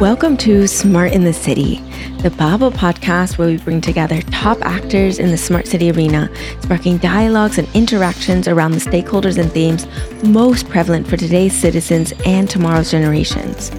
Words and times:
Welcome 0.00 0.36
to 0.36 0.68
Smart 0.68 1.10
in 1.10 1.24
the 1.24 1.32
City, 1.32 1.80
the 2.22 2.30
Babel 2.30 2.70
podcast 2.70 3.36
where 3.36 3.48
we 3.48 3.56
bring 3.56 3.80
together 3.80 4.22
top 4.30 4.56
actors 4.62 5.18
in 5.18 5.32
the 5.32 5.36
smart 5.36 5.66
city 5.66 5.90
arena, 5.90 6.30
sparking 6.60 6.98
dialogues 6.98 7.58
and 7.58 7.66
interactions 7.74 8.46
around 8.46 8.70
the 8.70 8.78
stakeholders 8.78 9.38
and 9.38 9.50
themes 9.50 9.88
most 10.22 10.68
prevalent 10.68 11.08
for 11.08 11.16
today's 11.16 11.52
citizens 11.52 12.12
and 12.24 12.48
tomorrow's 12.48 12.92
generations. 12.92 13.72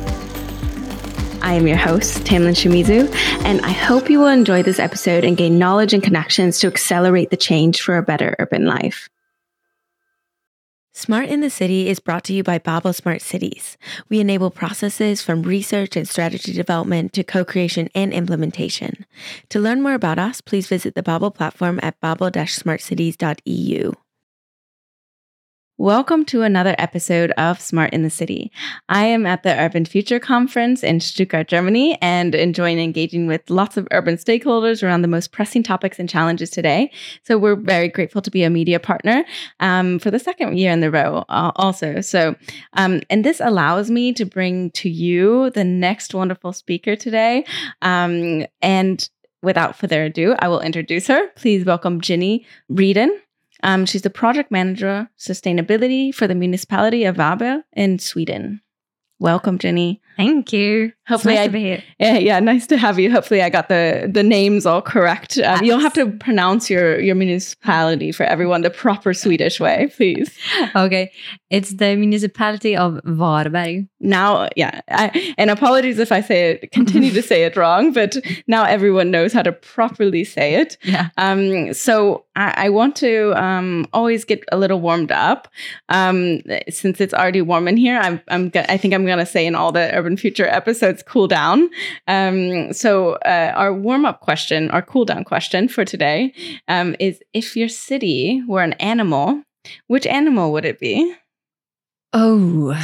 I 1.42 1.54
am 1.54 1.66
your 1.66 1.78
host, 1.78 2.26
Tamlyn 2.26 2.54
Shimizu, 2.54 3.10
and 3.46 3.62
I 3.62 3.72
hope 3.72 4.10
you 4.10 4.20
will 4.20 4.28
enjoy 4.28 4.62
this 4.62 4.78
episode 4.78 5.24
and 5.24 5.38
gain 5.38 5.58
knowledge 5.58 5.94
and 5.94 6.04
connections 6.04 6.60
to 6.60 6.68
accelerate 6.68 7.30
the 7.30 7.38
change 7.38 7.82
for 7.82 7.96
a 7.96 8.04
better 8.04 8.36
urban 8.40 8.66
life. 8.66 9.08
Smart 11.00 11.30
in 11.30 11.40
the 11.40 11.50
City 11.50 11.88
is 11.88 12.02
brought 12.02 12.26
to 12.26 12.34
you 12.34 12.44
by 12.44 12.58
Babel 12.58 12.92
Smart 12.92 13.22
Cities. 13.22 13.78
We 14.10 14.20
enable 14.20 14.52
processes 14.52 15.22
from 15.22 15.44
research 15.44 15.96
and 15.96 16.06
strategy 16.06 16.52
development 16.52 17.14
to 17.14 17.24
co 17.24 17.46
creation 17.46 17.88
and 17.96 18.12
implementation. 18.12 19.06
To 19.48 19.62
learn 19.62 19.82
more 19.82 19.94
about 19.94 20.20
us, 20.20 20.42
please 20.42 20.68
visit 20.68 20.96
the 20.96 21.02
Babel 21.02 21.32
platform 21.32 21.80
at 21.82 21.98
babel-smartcities.eu. 22.02 23.94
Welcome 25.80 26.26
to 26.26 26.42
another 26.42 26.76
episode 26.78 27.32
of 27.38 27.62
Smart 27.62 27.94
in 27.94 28.04
the 28.04 28.10
City. 28.10 28.52
I 28.90 29.06
am 29.06 29.26
at 29.26 29.44
the 29.44 29.58
Urban 29.58 29.86
Future 29.86 30.20
Conference 30.20 30.84
in 30.84 31.00
Stuttgart, 31.00 31.48
Germany, 31.48 31.98
and 32.02 32.36
enjoying 32.36 32.80
engaging 32.80 33.28
with 33.28 33.50
lots 33.50 33.78
of 33.78 33.88
urban 33.92 34.18
stakeholders 34.18 34.84
around 34.84 35.04
the 35.04 35.08
most 35.08 35.32
pressing 35.32 35.64
topics 35.64 35.98
and 35.98 36.10
challenges 36.10 36.50
today. 36.50 36.92
So 37.24 37.38
we're 37.38 37.56
very 37.56 37.88
grateful 37.88 38.22
to 38.24 38.30
be 38.30 38.44
a 38.44 38.50
media 38.50 38.78
partner 38.78 39.24
um, 39.62 40.00
for 40.00 40.12
the 40.12 40.20
second 40.20 40.58
year 40.58 40.74
in 40.74 40.82
the 40.82 40.92
row, 40.92 41.24
uh, 41.30 41.54
also. 41.56 42.02
So, 42.02 42.36
um, 42.74 43.00
and 43.10 43.24
this 43.24 43.40
allows 43.40 43.90
me 43.90 44.12
to 44.16 44.26
bring 44.26 44.72
to 44.72 44.90
you 44.90 45.50
the 45.52 45.64
next 45.64 46.14
wonderful 46.14 46.52
speaker 46.52 46.98
today. 46.98 47.46
Um, 47.82 48.46
and 48.62 49.10
without 49.42 49.78
further 49.78 50.04
ado, 50.04 50.36
I 50.40 50.50
will 50.50 50.60
introduce 50.60 51.08
her. 51.08 51.30
Please 51.38 51.64
welcome 51.64 52.02
Jenny 52.02 52.46
Rydén. 52.70 53.12
Um, 53.64 53.86
she's 53.86 54.04
the 54.04 54.10
project 54.10 54.52
manager 54.52 55.10
sustainability 55.18 56.14
for 56.14 56.28
the 56.28 56.36
municipality 56.36 57.04
of 57.04 57.18
Varberg 57.18 57.64
in 57.74 58.00
Sweden. 58.00 58.62
Welcome, 59.20 59.58
Jenny. 59.58 60.02
Thank 60.20 60.52
you. 60.52 60.92
Hopefully, 61.08 61.36
nice 61.36 61.44
I, 61.44 61.48
to 61.48 61.52
be 61.54 61.62
here. 61.62 61.84
Yeah, 61.98 62.18
yeah, 62.18 62.40
nice 62.42 62.68
to 62.68 62.78
have 62.78 63.00
you. 63.00 63.10
Hopefully, 63.10 63.42
I 63.42 63.50
got 63.50 63.70
the 63.70 64.10
the 64.14 64.22
names 64.22 64.66
all 64.66 64.82
correct. 64.82 65.38
Um, 65.38 65.64
you 65.64 65.72
don't 65.72 65.80
have 65.80 65.94
to 65.94 66.12
pronounce 66.12 66.70
your 66.70 67.00
your 67.00 67.16
municipality 67.16 68.12
for 68.12 68.26
everyone 68.26 68.62
the 68.62 68.70
proper 68.70 69.14
Swedish 69.14 69.60
way, 69.60 69.92
please. 69.96 70.38
Okay, 70.76 71.12
it's 71.50 71.76
the 71.76 71.96
municipality 71.96 72.76
of 72.76 73.00
Varberg. 73.06 73.88
Now, 74.00 74.50
yeah, 74.56 74.82
I, 74.90 75.34
and 75.38 75.50
apologies 75.50 75.98
if 75.98 76.12
I 76.12 76.22
say 76.22 76.52
it, 76.52 76.72
continue 76.72 77.12
to 77.12 77.22
say 77.22 77.44
it 77.44 77.56
wrong, 77.56 77.92
but 77.94 78.18
now 78.48 78.66
everyone 78.66 79.10
knows 79.10 79.34
how 79.34 79.42
to 79.42 79.52
properly 79.52 80.24
say 80.24 80.56
it. 80.56 80.78
Yeah. 80.84 81.10
Um, 81.18 81.74
so 81.74 82.26
I, 82.36 82.66
I 82.66 82.70
want 82.70 82.96
to 82.98 83.34
um, 83.42 83.88
always 83.94 84.26
get 84.26 84.44
a 84.52 84.58
little 84.58 84.80
warmed 84.80 85.12
up. 85.12 85.48
Um, 85.90 86.42
since 86.70 87.02
it's 87.02 87.14
already 87.14 87.42
warm 87.42 87.68
in 87.68 87.78
here, 87.78 88.00
I'm, 88.00 88.22
I'm 88.28 88.52
I 88.56 88.78
think 88.78 88.94
I'm 88.94 89.06
gonna 89.06 89.26
say 89.26 89.46
in 89.46 89.56
all 89.56 89.72
the 89.72 89.94
Urban 89.96 90.09
Future 90.18 90.48
episodes, 90.48 91.04
cool 91.04 91.28
down. 91.28 91.70
Um, 92.08 92.74
so 92.74 93.14
uh, 93.26 93.54
our 93.56 93.74
warm 93.74 94.06
up 94.06 94.22
question, 94.22 94.70
our 94.72 94.82
cool 94.82 95.06
down 95.06 95.24
question 95.24 95.68
for 95.68 95.86
today, 95.86 96.34
um, 96.68 96.96
is 97.00 97.20
if 97.34 97.56
your 97.56 97.70
city 97.70 98.42
were 98.48 98.62
an 98.64 98.74
animal, 98.74 99.44
which 99.88 100.06
animal 100.08 100.52
would 100.54 100.66
it 100.66 100.80
be? 100.80 101.14
Oh, 102.14 102.76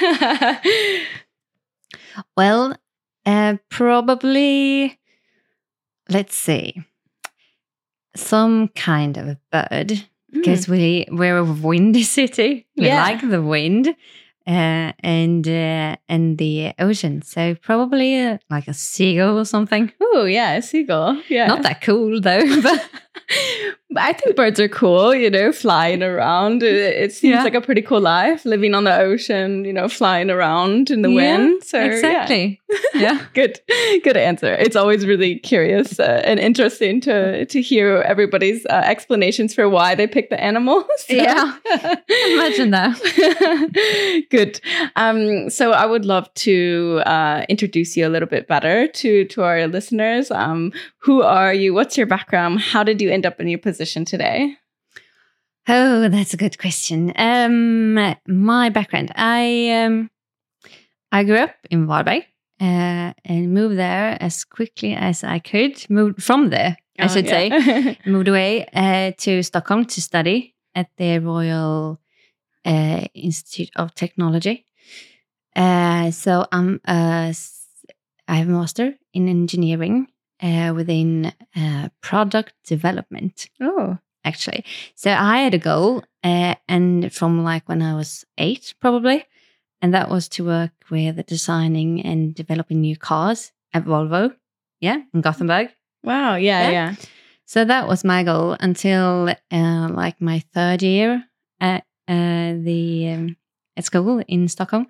well, 2.36 2.76
uh, 3.26 3.56
probably, 3.68 4.98
let's 6.08 6.34
see, 6.34 6.82
some 8.16 8.68
kind 8.68 9.16
of 9.16 9.28
a 9.28 9.38
bird. 9.52 10.04
Because 10.32 10.68
we 10.68 11.06
we're 11.10 11.38
a 11.38 11.44
windy 11.44 12.02
city, 12.18 12.66
we 12.76 12.86
Yeah. 12.86 13.02
like 13.02 13.28
the 13.28 13.42
wind, 13.42 13.96
uh, 14.46 14.92
and 15.00 15.46
uh, 15.46 15.96
and 16.08 16.38
the 16.38 16.72
ocean. 16.78 17.22
So 17.22 17.54
probably 17.54 18.18
uh, 18.18 18.38
like 18.48 18.68
a 18.68 18.74
seagull 18.74 19.38
or 19.38 19.44
something. 19.44 19.92
Oh 20.00 20.24
yeah, 20.24 20.52
a 20.54 20.62
seagull. 20.62 21.20
Yeah, 21.28 21.46
Not 21.46 21.62
that 21.62 21.82
cool 21.82 22.20
though, 22.20 22.40
but 22.62 22.62
But 22.62 22.88
I 23.96 24.12
think 24.12 24.36
birds 24.36 24.60
are 24.60 24.68
cool, 24.68 25.12
you 25.14 25.30
know, 25.30 25.50
flying 25.52 26.02
around. 26.02 26.62
It, 26.62 26.74
it 26.74 27.12
seems 27.12 27.34
Yeah. 27.34 27.42
like 27.42 27.54
a 27.54 27.60
pretty 27.60 27.82
cool 27.82 28.00
life, 28.00 28.44
living 28.44 28.72
on 28.74 28.84
the 28.84 28.96
ocean, 28.96 29.64
you 29.64 29.72
know, 29.72 29.88
flying 29.88 30.30
around 30.30 30.90
in 30.90 31.02
the 31.02 31.08
Yeah, 31.10 31.14
wind. 31.38 31.64
So 31.64 31.78
yeah. 31.78 31.84
exactly. 31.92 32.60
Yeah. 32.94 33.20
good, 33.34 33.58
good 34.04 34.16
answer. 34.16 34.54
It's 34.54 34.76
always 34.76 35.04
really 35.04 35.40
curious 35.40 35.98
uh, 35.98 36.22
and 36.24 36.38
interesting 36.38 37.00
to 37.00 37.44
to 37.46 37.60
hear 37.60 38.02
everybody's 38.02 38.64
uh, 38.66 38.82
explanations 38.84 39.54
for 39.54 39.68
why 39.68 39.96
they 39.96 40.06
pick 40.06 40.30
the 40.30 40.40
animals. 40.40 40.84
So- 40.98 41.14
Yeah. 41.16 41.56
Imagine 42.34 42.70
that. 42.70 42.94
Good. 44.30 44.60
Um, 44.96 45.50
so 45.50 45.72
I 45.72 45.84
would 45.86 46.04
love 46.04 46.32
to 46.46 47.02
uh, 47.06 47.44
introduce 47.48 47.96
you 47.96 48.06
a 48.06 48.10
little 48.10 48.28
bit 48.28 48.46
better 48.46 48.86
to 48.86 49.24
to 49.26 49.42
our 49.42 49.66
listeners. 49.66 50.30
Um, 50.30 50.72
who 50.98 51.22
are 51.22 51.52
you? 51.52 51.74
What's 51.74 51.96
your 51.98 52.06
background? 52.06 52.60
How 52.60 52.84
did 52.84 53.00
you 53.00 53.09
end 53.10 53.26
up 53.26 53.40
in 53.40 53.48
your 53.48 53.58
position 53.58 54.04
today? 54.04 54.56
Oh, 55.68 56.08
that's 56.08 56.34
a 56.34 56.36
good 56.36 56.58
question. 56.58 57.12
Um, 57.16 57.94
my 58.26 58.70
background. 58.70 59.12
I 59.14 59.70
um, 59.84 60.10
I 61.12 61.24
grew 61.24 61.36
up 61.36 61.54
in 61.70 61.86
Varberg 61.86 62.24
uh, 62.60 63.12
and 63.24 63.54
moved 63.54 63.78
there 63.78 64.16
as 64.20 64.44
quickly 64.44 64.94
as 64.94 65.24
I 65.24 65.38
could. 65.38 65.88
Moved 65.90 66.22
from 66.22 66.50
there, 66.50 66.76
I 66.98 67.06
should 67.06 67.28
say. 67.28 67.50
say. 67.50 67.98
Moved 68.06 68.28
away 68.28 68.66
uh, 68.72 69.12
to 69.18 69.42
Stockholm 69.42 69.84
to 69.86 70.00
study 70.00 70.54
at 70.74 70.88
the 70.96 71.18
Royal 71.18 72.00
uh, 72.64 73.04
Institute 73.14 73.70
of 73.76 73.94
Technology. 73.94 74.66
Uh, 75.54 76.10
so 76.10 76.46
I'm 76.52 76.80
a, 76.86 77.34
I 78.28 78.34
have 78.36 78.48
a 78.48 78.52
master 78.52 78.94
in 79.12 79.28
engineering 79.28 80.06
uh, 80.42 80.72
within 80.74 81.32
uh, 81.56 81.88
product 82.00 82.54
development 82.64 83.48
oh, 83.60 83.98
actually. 84.24 84.64
So 84.94 85.10
I 85.10 85.38
had 85.42 85.54
a 85.54 85.58
goal, 85.58 86.02
uh, 86.24 86.54
and 86.68 87.12
from 87.12 87.44
like 87.44 87.68
when 87.68 87.82
I 87.82 87.94
was 87.94 88.24
eight, 88.38 88.74
probably, 88.80 89.24
and 89.82 89.94
that 89.94 90.08
was 90.10 90.28
to 90.30 90.44
work 90.44 90.72
with 90.90 91.24
designing 91.26 92.02
and 92.02 92.34
developing 92.34 92.80
new 92.80 92.96
cars 92.96 93.52
at 93.72 93.84
Volvo, 93.84 94.34
yeah, 94.80 94.98
in 95.14 95.20
Gothenburg. 95.20 95.68
wow. 96.04 96.34
Yeah, 96.36 96.62
Yeah. 96.64 96.70
yeah. 96.70 96.94
So 97.46 97.64
that 97.64 97.88
was 97.88 98.04
my 98.04 98.22
goal 98.22 98.56
until 98.60 99.28
uh, 99.50 99.88
like 99.90 100.20
my 100.20 100.38
third 100.54 100.82
year 100.82 101.24
at 101.58 101.82
uh, 102.06 102.54
the 102.62 103.08
um, 103.10 103.36
at 103.76 103.84
school 103.84 104.22
in 104.28 104.46
Stockholm, 104.48 104.86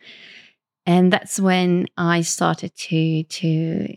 and 0.84 1.10
that's 1.12 1.40
when 1.40 1.86
I 1.96 2.20
started 2.20 2.74
to 2.76 3.22
to 3.22 3.96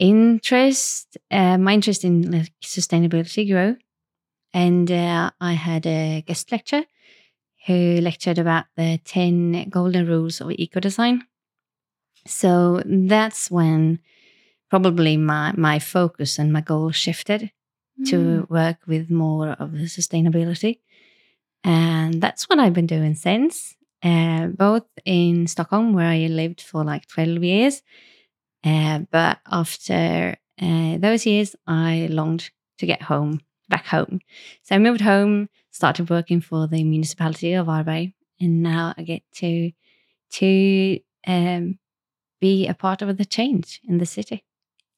interest 0.00 1.18
uh, 1.30 1.58
my 1.58 1.74
interest 1.74 2.04
in 2.04 2.30
like, 2.32 2.52
sustainability 2.64 3.48
grew, 3.50 3.78
and 4.54 4.90
uh, 4.90 5.30
I 5.40 5.54
had 5.54 5.86
a 5.86 6.22
guest 6.26 6.52
lecture 6.52 6.84
who 7.66 8.00
lectured 8.00 8.38
about 8.38 8.66
the 8.76 9.00
ten 9.04 9.68
golden 9.70 10.06
rules 10.06 10.40
of 10.40 10.50
eco 10.52 10.80
design. 10.80 11.24
So 12.26 12.82
that's 12.84 13.50
when 13.50 14.00
probably 14.70 15.16
my 15.16 15.52
my 15.56 15.78
focus 15.78 16.38
and 16.38 16.52
my 16.52 16.60
goal 16.62 16.90
shifted 16.92 17.52
to 18.06 18.46
work 18.50 18.78
with 18.86 19.10
more 19.10 19.50
of 19.50 19.72
the 19.72 19.86
sustainability. 19.86 20.80
And 21.64 22.22
that's 22.22 22.48
what 22.48 22.58
I've 22.60 22.74
been 22.74 22.86
doing 22.86 23.14
since, 23.14 23.76
uh, 24.02 24.48
both 24.48 24.84
in 25.04 25.46
Stockholm, 25.46 25.94
where 25.94 26.06
I 26.08 26.26
lived 26.28 26.60
for 26.62 26.84
like 26.84 27.06
12 27.08 27.44
years. 27.44 27.82
Uh, 28.64 29.00
but 29.10 29.38
after 29.50 30.36
uh, 30.60 30.98
those 30.98 31.26
years, 31.26 31.56
I 31.66 32.08
longed 32.10 32.50
to 32.78 32.86
get 32.86 33.02
home, 33.02 33.40
back 33.68 33.86
home. 33.86 34.20
So 34.62 34.74
I 34.74 34.78
moved 34.78 35.00
home, 35.00 35.48
started 35.70 36.10
working 36.10 36.40
for 36.40 36.66
the 36.66 36.84
municipality 36.84 37.54
of 37.54 37.66
Varberg, 37.66 38.12
and 38.40 38.62
now 38.62 38.94
I 38.96 39.02
get 39.02 39.22
to 39.36 39.72
to 40.32 41.00
um, 41.26 41.78
be 42.40 42.66
a 42.68 42.74
part 42.74 43.02
of 43.02 43.16
the 43.16 43.24
change 43.24 43.80
in 43.88 43.98
the 43.98 44.06
city. 44.06 44.44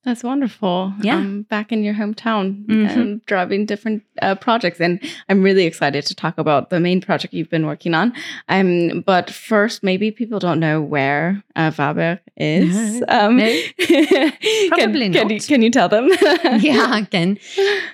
That's 0.05 0.25
wonderful. 0.25 0.93
Yeah. 1.01 1.17
Um, 1.19 1.43
back 1.43 1.71
in 1.71 1.85
your 1.85 1.95
hometown, 1.95 2.67
Mhm. 2.67 2.97
um, 2.97 3.23
driving 3.27 3.67
different 3.67 4.03
uh, 4.21 4.35
projects, 4.35 4.81
and 4.81 4.99
I'm 5.29 5.43
really 5.45 5.65
excited 5.65 6.05
to 6.07 6.15
talk 6.15 6.39
about 6.39 6.71
the 6.71 6.81
main 6.81 7.01
project 7.01 7.33
you've 7.33 7.49
been 7.51 7.67
working 7.67 7.95
on. 7.95 8.13
Um, 8.49 9.05
but 9.07 9.31
first, 9.31 9.85
maybe 9.85 10.11
people 10.11 10.41
don't 10.41 10.59
know 10.59 10.83
where 10.83 11.45
uh, 11.55 11.71
Varberg 11.71 12.19
is. 12.37 13.01
No. 13.07 13.07
Um, 13.27 13.37
No. 13.37 13.47
can- 13.79 14.33
Probably 14.71 15.09
can, 15.11 15.29
you, 15.31 15.37
not. 15.39 15.47
can 15.47 15.63
you 15.63 15.71
tell 15.71 15.89
them? 15.89 16.09
yeah, 16.61 16.87
I 16.91 17.07
can. 17.09 17.39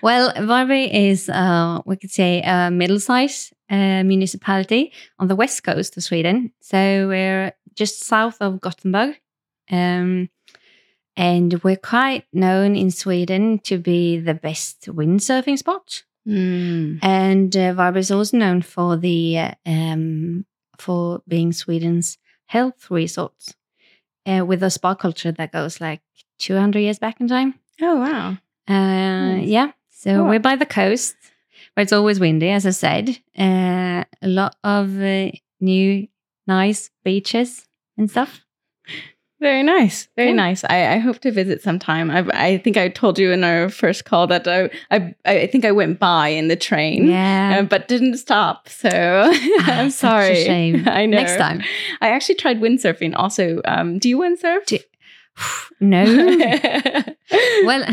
Well, 0.02 0.32
Varberg 0.32 0.88
is, 0.90 1.28
uh, 1.28 1.82
we 1.84 1.96
could 1.96 2.10
say, 2.10 2.40
a 2.42 2.70
middle-sized 2.70 3.52
uh, 3.68 4.02
municipality 4.02 4.92
on 5.18 5.28
the 5.28 5.36
west 5.36 5.62
coast 5.62 5.94
of 5.98 6.02
Sweden. 6.04 6.52
So 6.60 7.06
we're 7.08 7.52
just 7.74 8.04
south 8.04 8.38
of 8.40 8.62
Gothenburg, 8.62 9.20
Um, 9.70 10.30
and 11.18 11.62
we're 11.62 11.76
quite 11.76 12.24
known 12.32 12.76
in 12.76 12.90
Sweden 12.90 13.58
to 13.64 13.76
be 13.78 14.18
the 14.18 14.34
best 14.34 14.86
windsurfing 14.86 15.58
spot. 15.58 16.04
Mm. 16.26 16.98
And 17.02 17.56
uh, 17.56 17.74
Varberg 17.74 17.96
is 17.98 18.10
also 18.10 18.36
known 18.36 18.62
for 18.62 18.96
the 18.96 19.38
uh, 19.38 19.54
um, 19.66 20.46
for 20.78 21.22
being 21.26 21.52
Sweden's 21.52 22.18
health 22.46 22.90
resort 22.90 23.34
uh, 24.26 24.44
with 24.46 24.62
a 24.62 24.70
spa 24.70 24.94
culture 24.94 25.32
that 25.32 25.52
goes 25.52 25.80
like 25.80 26.00
200 26.38 26.78
years 26.80 26.98
back 26.98 27.20
in 27.20 27.28
time. 27.28 27.54
Oh 27.82 27.96
wow. 27.96 28.36
Uh, 28.68 29.36
Nice. 29.36 29.48
Yeah, 29.48 29.72
so 29.90 30.16
Cool. 30.18 30.28
we're 30.28 30.38
by 30.40 30.56
the 30.56 30.66
coast, 30.66 31.16
where 31.74 31.82
it's 31.82 31.92
always 31.92 32.20
windy, 32.20 32.50
as 32.50 32.66
I 32.66 32.70
said. 32.70 33.18
Uh, 33.36 34.04
a 34.22 34.28
lot 34.28 34.54
of 34.62 35.00
uh, 35.00 35.30
new, 35.60 36.06
nice 36.46 36.90
beaches 37.04 37.66
and 37.96 38.10
stuff. 38.10 38.40
Very 39.40 39.62
nice. 39.62 40.08
Very 40.16 40.30
Yeah. 40.30 40.34
nice. 40.34 40.64
I, 40.64 40.94
I 40.94 40.98
hope 40.98 41.20
to 41.20 41.30
visit 41.30 41.62
sometime. 41.62 42.10
I, 42.10 42.26
I 42.34 42.58
think 42.58 42.76
I 42.76 42.88
told 42.88 43.18
you 43.20 43.30
in 43.30 43.44
our 43.44 43.68
first 43.68 44.04
call 44.04 44.26
that 44.26 44.48
I 44.48 44.68
I, 44.90 45.14
I 45.24 45.46
think 45.46 45.64
I 45.64 45.70
went 45.70 46.00
by 46.00 46.28
in 46.28 46.48
the 46.48 46.56
train, 46.56 47.06
Yeah, 47.06 47.58
uh, 47.60 47.62
but 47.62 47.86
didn't 47.86 48.16
stop. 48.18 48.68
So 48.68 48.88
Ah, 48.92 49.64
I'm 49.80 49.90
sorry. 49.90 50.44
shame. 50.44 50.82
I 50.88 51.06
know. 51.06 51.18
Next 51.18 51.36
time. 51.36 51.62
I 52.00 52.08
actually 52.08 52.34
tried 52.34 52.60
windsurfing. 52.60 53.12
Also, 53.14 53.60
um, 53.64 53.98
do 54.00 54.08
you 54.08 54.18
windsurf? 54.18 54.64
Do- 54.66 54.78
no. 55.80 56.04
well, 57.64 57.84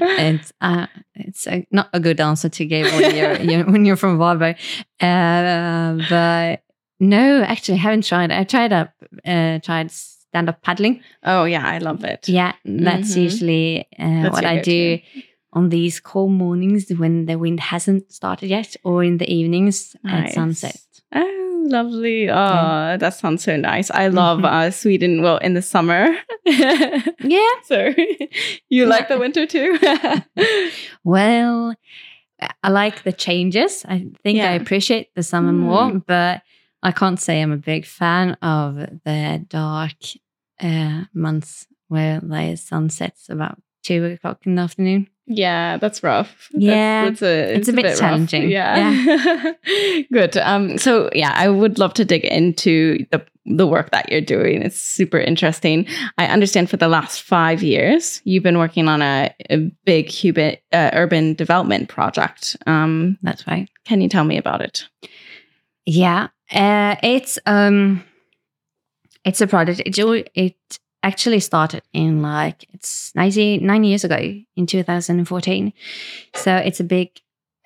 it's 0.00 0.52
uh, 0.60 0.86
it's 1.14 1.46
a, 1.46 1.66
not 1.70 1.88
a 1.94 2.00
good 2.00 2.20
answer 2.20 2.50
to 2.50 2.64
give 2.66 2.86
when 2.92 3.16
you're, 3.16 3.40
you're 3.40 3.64
when 3.64 3.84
you're 3.86 3.96
from 3.96 4.18
Varberg. 4.18 4.56
Uh, 5.00 6.04
but 6.10 6.62
no, 7.00 7.42
actually, 7.42 7.78
I 7.78 7.80
haven't 7.80 8.04
tried. 8.04 8.30
I 8.30 8.44
tried 8.44 8.72
up, 8.74 8.92
uh, 9.24 9.58
tried 9.60 9.90
stand 10.36 10.48
up 10.48 10.60
paddling. 10.62 11.00
oh 11.24 11.44
yeah, 11.44 11.64
I 11.74 11.78
love 11.78 12.04
it. 12.04 12.28
Yeah, 12.28 12.52
that's 12.64 13.12
Mhm. 13.14 13.22
usually 13.22 13.86
uh, 13.98 14.22
That's 14.22 14.34
what 14.36 14.44
I 14.44 14.60
do 14.60 14.96
go-to. 14.98 15.22
on 15.52 15.68
these 15.70 16.00
cold 16.00 16.32
mornings 16.32 16.90
when 16.98 17.26
the 17.26 17.36
wind 17.36 17.60
hasn't 17.60 18.12
started 18.12 18.50
yet, 18.50 18.76
or 18.84 19.02
in 19.04 19.18
the 19.18 19.28
evenings 19.38 19.96
Nice. 20.04 20.28
at 20.28 20.34
sunset. 20.34 20.76
Oh, 21.14 21.64
lovely. 21.70 22.28
Oh, 22.30 22.96
that 23.02 23.14
sounds 23.14 23.42
so 23.44 23.56
nice. 23.56 23.90
I 23.90 24.08
love 24.08 24.40
Mhm. 24.40 24.52
uh, 24.52 24.70
Sweden. 24.70 25.22
Well, 25.22 25.38
in 25.38 25.54
the 25.54 25.62
summer. 25.62 26.02
Yeah. 27.36 27.52
so 27.64 27.78
you 28.68 28.86
like 28.86 29.08
the 29.08 29.18
winter 29.18 29.46
too? 29.46 29.78
Well, 31.04 31.74
I 32.62 32.68
like 32.68 33.02
the 33.02 33.12
changes. 33.12 33.84
I 33.88 34.06
think 34.22 34.40
I 34.40 34.52
appreciate 34.52 35.14
the 35.14 35.22
summer 35.22 35.52
Mm. 35.52 35.58
more, 35.66 36.02
but 36.06 36.42
I 36.82 36.92
can't 36.92 37.18
say 37.20 37.40
I'm 37.42 37.52
a 37.52 37.56
big 37.72 37.84
fan 37.86 38.36
of 38.42 38.74
the 39.04 39.44
dark 39.48 39.94
uh, 40.60 41.04
months 41.12 41.66
where 41.88 42.20
the 42.20 42.56
sun 42.56 42.90
sets 42.90 43.28
about 43.28 43.58
two 43.82 44.04
o'clock 44.04 44.40
in 44.44 44.56
the 44.56 44.62
afternoon. 44.62 45.08
Yeah, 45.28 45.76
that's 45.78 46.02
rough. 46.02 46.48
Yeah, 46.52 47.06
that's, 47.06 47.22
a, 47.22 47.54
it's 47.54 47.68
a 47.68 47.72
bit 47.72 47.84
rough. 47.84 47.98
challenging. 47.98 48.48
Yeah, 48.48 49.52
good. 50.12 50.36
Um, 50.36 50.78
so 50.78 51.10
yeah, 51.12 51.32
I 51.34 51.48
would 51.48 51.78
love 51.78 51.94
to 51.94 52.04
dig 52.04 52.24
into 52.24 53.04
the 53.10 53.24
the 53.44 53.66
work 53.66 53.90
that 53.90 54.10
you're 54.10 54.20
doing. 54.20 54.62
It's 54.62 54.80
super 54.80 55.18
interesting. 55.18 55.86
I 56.18 56.26
understand 56.26 56.68
for 56.70 56.76
the 56.76 56.88
last 56.88 57.22
five 57.22 57.62
years 57.62 58.20
you've 58.24 58.42
been 58.42 58.58
working 58.58 58.88
on 58.88 59.02
a, 59.02 59.34
a 59.50 59.58
big 59.84 60.08
Cuban 60.08 60.56
uh, 60.72 60.90
urban 60.92 61.34
development 61.34 61.88
project. 61.88 62.56
Um, 62.66 63.18
That's 63.22 63.46
right. 63.46 63.68
can 63.84 64.00
you 64.00 64.08
tell 64.08 64.24
me 64.24 64.36
about 64.36 64.62
it? 64.62 64.88
Yeah, 65.86 66.28
uh, 66.52 66.96
it's 67.02 67.38
um, 67.46 68.04
it's 69.26 69.40
a 69.40 69.46
project. 69.46 69.82
It 69.84 69.98
it 70.34 70.78
actually 71.02 71.40
started 71.40 71.82
in 71.92 72.22
like 72.22 72.64
it's 72.72 73.14
90, 73.14 73.58
nine 73.58 73.84
years 73.84 74.04
ago 74.04 74.16
in 74.56 74.66
2014. 74.66 75.72
So 76.34 76.56
it's 76.56 76.80
a 76.80 76.84
big 76.84 77.10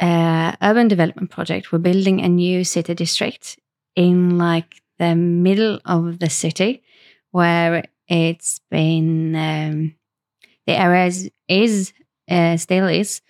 uh, 0.01 0.53
urban 0.63 0.89
development 0.89 1.31
project. 1.31 1.71
We're 1.71 1.79
building 1.79 2.21
a 2.21 2.29
new 2.29 2.65
city 2.65 2.95
district 2.95 3.59
in 3.95 4.39
like 4.39 4.83
the 4.99 5.15
middle 5.15 5.81
of 5.85 6.19
the 6.19 6.31
city, 6.31 6.83
where 7.31 7.85
it's 8.09 8.61
been 8.71 9.37
um, 9.37 9.95
the 10.67 10.79
area 10.79 11.07
is, 11.07 11.31
is 11.49 11.93
uh, 12.31 12.57
still 12.57 12.87
is 12.89 13.21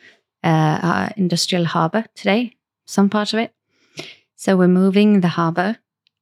uh, 0.44 1.10
industrial 1.16 1.64
harbor 1.64 2.04
today. 2.14 2.56
Some 2.86 3.10
part 3.10 3.32
of 3.32 3.40
it. 3.40 3.54
So 4.36 4.56
we're 4.56 4.68
moving 4.68 5.20
the 5.20 5.28
harbor 5.28 5.76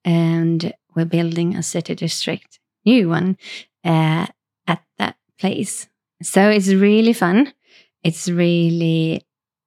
and 0.05 0.75
we're 0.98 1.06
building 1.06 1.56
a 1.56 1.62
city 1.62 1.94
district, 1.94 2.58
new 2.84 3.08
one, 3.08 3.38
uh, 3.84 4.26
at 4.66 4.82
that 4.98 5.16
place. 5.40 5.88
So 6.22 6.50
it's 6.50 6.68
really 6.74 7.14
fun. 7.14 7.52
It's 8.04 8.28
really 8.28 9.22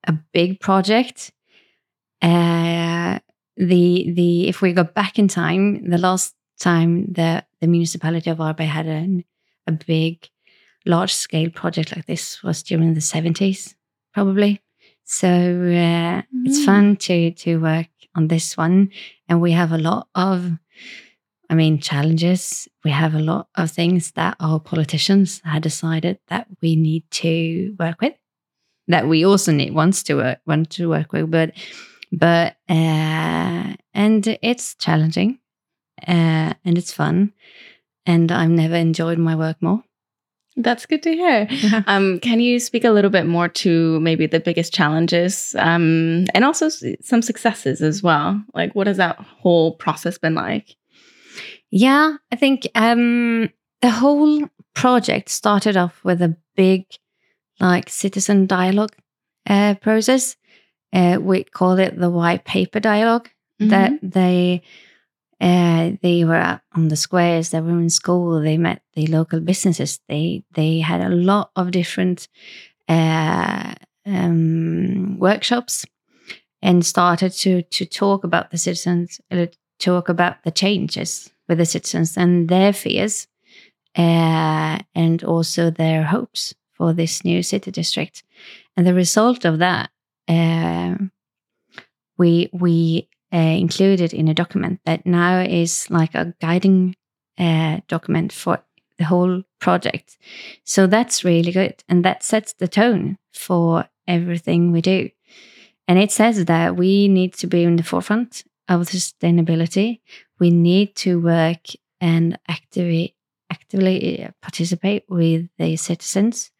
a 0.07 0.13
big 0.33 0.59
project. 0.59 1.31
Uh, 2.21 3.19
the 3.57 4.11
the 4.13 4.47
if 4.47 4.61
we 4.61 4.73
go 4.73 4.83
back 4.83 5.17
in 5.19 5.27
time, 5.27 5.89
the 5.89 5.97
last 5.97 6.35
time 6.59 7.11
the 7.13 7.43
the 7.61 7.67
municipality 7.67 8.29
of 8.29 8.37
Varberg 8.37 8.67
had 8.67 8.85
an, 8.87 9.23
a 9.67 9.71
big, 9.71 10.29
large 10.85 11.13
scale 11.13 11.49
project 11.49 11.95
like 11.95 12.05
this 12.05 12.43
was 12.43 12.63
during 12.63 12.93
the 12.93 13.01
seventies, 13.01 13.75
probably. 14.13 14.61
So 15.03 15.27
uh, 15.27 16.21
it's 16.45 16.59
Mm. 16.61 16.65
fun 16.65 16.95
to 16.97 17.31
to 17.31 17.57
work 17.59 17.89
on 18.15 18.27
this 18.27 18.57
one, 18.57 18.91
and 19.27 19.41
we 19.41 19.51
have 19.53 19.71
a 19.71 19.77
lot 19.77 20.07
of, 20.15 20.51
I 21.51 21.55
mean, 21.55 21.79
challenges. 21.79 22.69
We 22.85 22.91
have 22.91 23.13
a 23.13 23.19
lot 23.19 23.49
of 23.55 23.71
things 23.71 24.13
that 24.13 24.37
our 24.39 24.59
politicians 24.59 25.41
had 25.43 25.63
decided 25.63 26.19
that 26.29 26.47
we 26.61 26.77
need 26.77 27.03
to 27.11 27.75
work 27.77 28.01
with, 28.01 28.13
that 28.87 29.07
we 29.07 29.25
also 29.25 29.51
need 29.51 29.73
wants 29.73 30.03
to 30.03 30.15
work 30.15 30.39
want 30.47 30.69
to 30.71 30.89
work 30.89 31.13
with, 31.13 31.29
but 31.31 31.51
but 32.11 32.55
uh, 32.69 33.75
and 33.93 34.37
it's 34.41 34.75
challenging, 34.75 35.39
uh, 36.07 36.53
and 36.65 36.77
it's 36.77 36.93
fun, 36.93 37.33
and 38.05 38.31
I've 38.31 38.49
never 38.49 38.75
enjoyed 38.75 39.17
my 39.19 39.35
work 39.35 39.57
more. 39.61 39.83
That's 40.57 40.85
good 40.85 41.03
to 41.03 41.13
hear. 41.13 41.47
Um, 41.87 42.19
can 42.19 42.39
you 42.41 42.59
speak 42.59 42.83
a 42.85 42.91
little 42.91 43.11
bit 43.11 43.25
more 43.25 43.49
to 43.49 43.99
maybe 44.01 44.27
the 44.27 44.39
biggest 44.39 44.73
challenges 44.73 45.55
um, 45.59 46.25
and 46.35 46.43
also 46.45 46.67
s- 46.67 46.83
some 47.01 47.21
successes 47.21 47.81
as 47.81 48.03
well? 48.03 48.41
Like, 48.53 48.75
what 48.75 48.87
has 48.87 48.97
that 48.97 49.17
whole 49.19 49.75
process 49.75 50.17
been 50.17 50.35
like? 50.35 50.75
Yeah, 51.71 52.17
I 52.31 52.35
think 52.35 52.67
um, 52.75 53.49
the 53.81 53.89
whole 53.89 54.47
project 54.73 55.29
started 55.29 55.77
off 55.77 56.03
with 56.03 56.21
a 56.21 56.35
big, 56.55 56.85
like, 57.59 57.89
citizen 57.89 58.45
dialogue 58.45 58.93
uh, 59.49 59.75
process. 59.75 60.35
Uh, 60.93 61.17
we 61.21 61.45
call 61.45 61.79
it 61.79 61.97
the 61.97 62.09
white 62.09 62.43
paper 62.45 62.79
dialogue. 62.79 63.29
That 63.59 63.93
they 64.01 64.63
uh, 65.39 65.91
they 66.01 66.25
were 66.25 66.35
out 66.35 66.61
on 66.73 66.87
the 66.87 66.95
squares. 66.95 67.49
They 67.49 67.61
were 67.61 67.79
in 67.79 67.91
school. 67.91 68.41
They 68.41 68.57
met 68.57 68.81
the 68.95 69.05
local 69.05 69.39
businesses. 69.39 69.99
They 70.09 70.43
they 70.53 70.79
had 70.79 71.01
a 71.01 71.09
lot 71.09 71.51
of 71.55 71.69
different 71.69 72.27
uh, 72.89 73.73
um, 74.05 75.19
workshops 75.19 75.85
and 76.61 76.85
started 76.85 77.33
to 77.33 77.61
to 77.61 77.85
talk 77.85 78.23
about 78.23 78.49
the 78.49 78.57
citizens, 78.57 79.21
uh, 79.29 79.45
talk 79.79 80.09
about 80.09 80.43
the 80.43 80.51
changes 80.51 81.31
with 81.51 81.57
the 81.57 81.65
citizens 81.65 82.17
and 82.17 82.47
their 82.47 82.71
fears, 82.71 83.27
uh, 83.97 84.79
and 84.95 85.23
also 85.23 85.69
their 85.69 86.03
hopes 86.03 86.55
for 86.71 86.93
this 86.93 87.25
new 87.25 87.43
city 87.43 87.71
district. 87.71 88.23
And 88.77 88.87
the 88.87 88.93
result 88.93 89.43
of 89.43 89.59
that, 89.59 89.89
uh, 90.29 90.95
we 92.17 92.49
we 92.53 93.09
uh, 93.33 93.37
included 93.37 94.13
in 94.13 94.29
a 94.29 94.33
document 94.33 94.79
that 94.85 95.05
now 95.05 95.41
is 95.41 95.89
like 95.89 96.15
a 96.15 96.33
guiding 96.39 96.95
uh, 97.37 97.81
document 97.89 98.31
for 98.31 98.63
the 98.97 99.03
whole 99.03 99.43
project. 99.59 100.17
So 100.63 100.87
that's 100.87 101.25
really 101.25 101.51
good, 101.51 101.83
and 101.89 102.05
that 102.05 102.23
sets 102.23 102.53
the 102.53 102.69
tone 102.69 103.17
for 103.33 103.89
everything 104.07 104.71
we 104.71 104.81
do. 104.81 105.09
And 105.85 105.99
it 105.99 106.11
says 106.11 106.45
that 106.45 106.77
we 106.77 107.09
need 107.09 107.33
to 107.33 107.47
be 107.47 107.63
in 107.63 107.75
the 107.75 107.83
forefront 107.83 108.45
of 108.71 108.87
sustainability. 108.87 110.01
We 110.39 110.49
need 110.51 110.95
to 110.97 111.19
work 111.21 111.67
and 111.99 112.37
actively 112.47 113.15
actively 113.51 114.27
participate 114.41 115.03
with 115.09 115.47
the 115.57 115.75
citizens. 115.75 116.51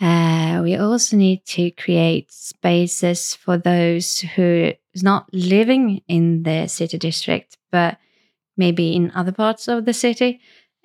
Uh, 0.00 0.60
we 0.62 0.76
also 0.76 1.16
need 1.16 1.44
to 1.44 1.70
create 1.72 2.30
spaces 2.30 3.34
for 3.34 3.58
those 3.58 4.20
who 4.20 4.72
is 4.94 5.02
not 5.02 5.28
living 5.32 6.02
in 6.06 6.44
the 6.44 6.68
city 6.68 6.98
district, 6.98 7.58
but 7.72 7.98
maybe 8.56 8.94
in 8.96 9.12
other 9.14 9.32
parts 9.32 9.68
of 9.68 9.84
the 9.86 9.94
city, 9.94 10.40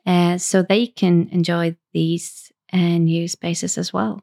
uh, 0.05 0.37
so 0.37 0.63
they 0.63 0.87
can 0.87 1.29
enjoy 1.31 1.75
these 1.93 2.51
uh, 2.73 2.77
new 2.77 3.27
spaces 3.27 3.77
as 3.77 3.93
well. 3.93 4.21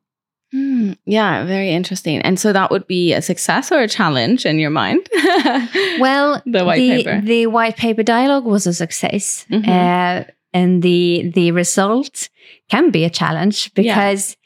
Hmm, 0.53 0.93
yeah, 1.07 1.45
very 1.45 1.71
interesting. 1.71 2.21
And 2.23 2.39
so 2.39 2.53
that 2.53 2.71
would 2.71 2.87
be 2.87 3.13
a 3.13 3.23
success 3.23 3.71
or 3.71 3.81
a 3.81 3.89
challenge 3.89 4.45
in 4.47 4.59
your 4.59 4.71
mind? 4.71 5.07
Well, 6.01 6.43
The 6.47 6.65
white 6.65 6.79
the, 6.79 6.91
paper. 7.05 7.21
the 7.25 7.47
white 7.47 7.77
paper 7.77 8.03
dialogue 8.03 8.45
was 8.45 8.67
a 8.67 8.73
success. 8.75 9.47
Mhm. 9.51 9.69
Uh, 9.69 10.25
and 10.53 10.83
the 10.83 11.31
the 11.35 11.53
result 11.53 12.29
can 12.69 12.91
be 12.91 13.05
a 13.05 13.11
challenge 13.11 13.73
because 13.75 14.37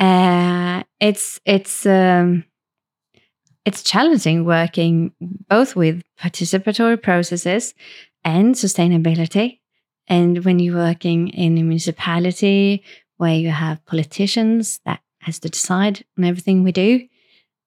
uh, 0.00 0.82
it's 1.00 1.38
it's 1.44 1.84
um, 1.84 2.44
it's 3.66 3.82
challenging 3.82 4.44
working 4.46 5.12
both 5.50 5.76
with 5.76 6.02
participatory 6.18 7.00
processes 7.02 7.74
and 8.24 8.54
sustainability. 8.54 9.60
And 10.08 10.44
when 10.44 10.58
you're 10.58 10.76
working 10.76 11.28
in 11.28 11.58
a 11.58 11.62
municipality 11.62 12.82
where 13.18 13.34
you 13.36 13.50
have 13.50 13.84
politicians 13.86 14.80
that 14.86 15.00
has 15.24 15.38
to 15.40 15.48
decide 15.48 16.04
on 16.18 16.24
everything 16.24 16.62
we 16.62 16.72
do, 16.72 17.06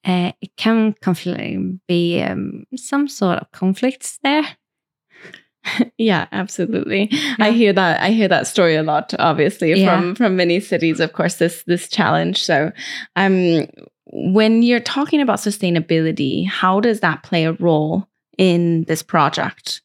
uh, 0.06 0.32
it 0.42 0.56
can 0.56 0.94
confl- 0.94 1.80
be 1.88 2.22
um, 2.22 2.66
some 2.76 3.08
sort 3.08 3.40
of 3.40 3.52
conflicts 3.52 4.20
there. 4.24 4.44
yeah, 5.98 6.28
absolutely. 6.32 7.10
Yeah. 7.12 7.36
I 7.40 7.52
hear 7.52 7.74
that. 7.74 8.02
I 8.02 8.12
hear 8.12 8.28
that 8.28 8.48
story 8.48 8.76
a 8.76 8.84
lot. 8.84 9.14
Obviously, 9.20 9.74
yeah. 9.74 10.00
from 10.00 10.16
from 10.16 10.36
many 10.36 10.60
cities. 10.60 11.00
Of 11.00 11.14
course, 11.14 11.36
this 11.36 11.64
this 11.68 11.90
challenge. 11.90 12.44
So, 12.44 12.72
um, 13.16 13.68
when 14.06 14.62
you're 14.62 14.80
talking 14.80 15.22
about 15.22 15.40
sustainability, 15.40 16.48
how 16.48 16.80
does 16.80 17.02
that 17.02 17.24
play 17.24 17.46
a 17.46 17.54
role 17.54 18.08
in 18.38 18.84
this 18.86 19.04
project? 19.04 19.82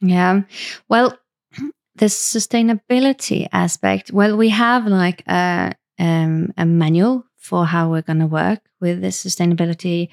Yeah, 0.00 0.42
well, 0.88 1.18
the 1.96 2.06
sustainability 2.06 3.48
aspect. 3.52 4.12
Well, 4.12 4.36
we 4.36 4.48
have 4.50 4.86
like 4.86 5.22
a 5.26 5.74
um, 5.98 6.52
a 6.56 6.64
manual 6.66 7.24
for 7.36 7.66
how 7.66 7.90
we're 7.90 8.02
going 8.02 8.20
to 8.20 8.26
work 8.26 8.60
with 8.80 9.00
the 9.00 9.08
sustainability 9.08 10.08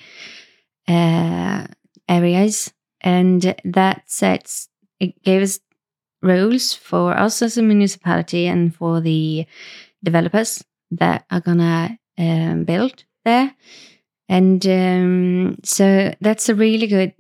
uh, 0.88 1.66
areas 2.10 2.74
and 3.02 3.56
that 3.64 4.04
sets 4.06 4.68
it 5.00 5.22
gave 5.24 5.42
us 5.42 5.60
rules 6.22 6.74
for 6.74 7.18
us 7.18 7.42
as 7.42 7.58
a 7.58 7.64
municipality 7.64 8.48
and 8.48 8.76
for 8.76 9.02
the 9.02 9.46
developers 10.04 10.64
that 10.92 11.26
are 11.32 11.40
gonna 11.40 11.98
um, 12.18 12.64
build 12.64 13.04
there. 13.26 13.56
And 14.30 14.66
um, 14.66 15.58
so 15.64 16.14
that's 16.22 16.50
a 16.50 16.56
really 16.56 16.88
good. 16.88 17.14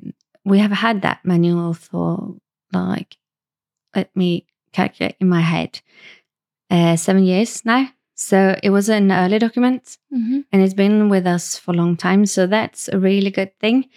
We 0.45 0.59
have 0.59 0.71
had 0.71 1.01
that 1.01 1.19
manual 1.23 1.73
for 1.73 2.35
like, 2.71 3.17
let 3.95 4.15
me 4.15 4.45
calculate 4.71 5.15
in 5.19 5.27
my 5.27 5.41
head, 5.41 5.81
uh, 6.69 6.95
seven 6.95 7.23
years 7.23 7.65
now. 7.65 7.89
So 8.21 8.57
it 8.61 8.69
was 8.69 8.87
an 8.87 9.11
early 9.11 9.39
document 9.39 9.97
mm-hmm. 10.13 10.41
and 10.51 10.61
it's 10.61 10.73
been 10.73 11.09
with 11.09 11.25
us 11.25 11.57
for 11.57 11.71
a 11.71 11.77
long 11.77 11.97
time. 11.97 12.25
So 12.25 12.47
that's 12.47 12.87
a 12.87 12.99
really 12.99 13.31
good 13.31 13.57
thing. 13.59 13.89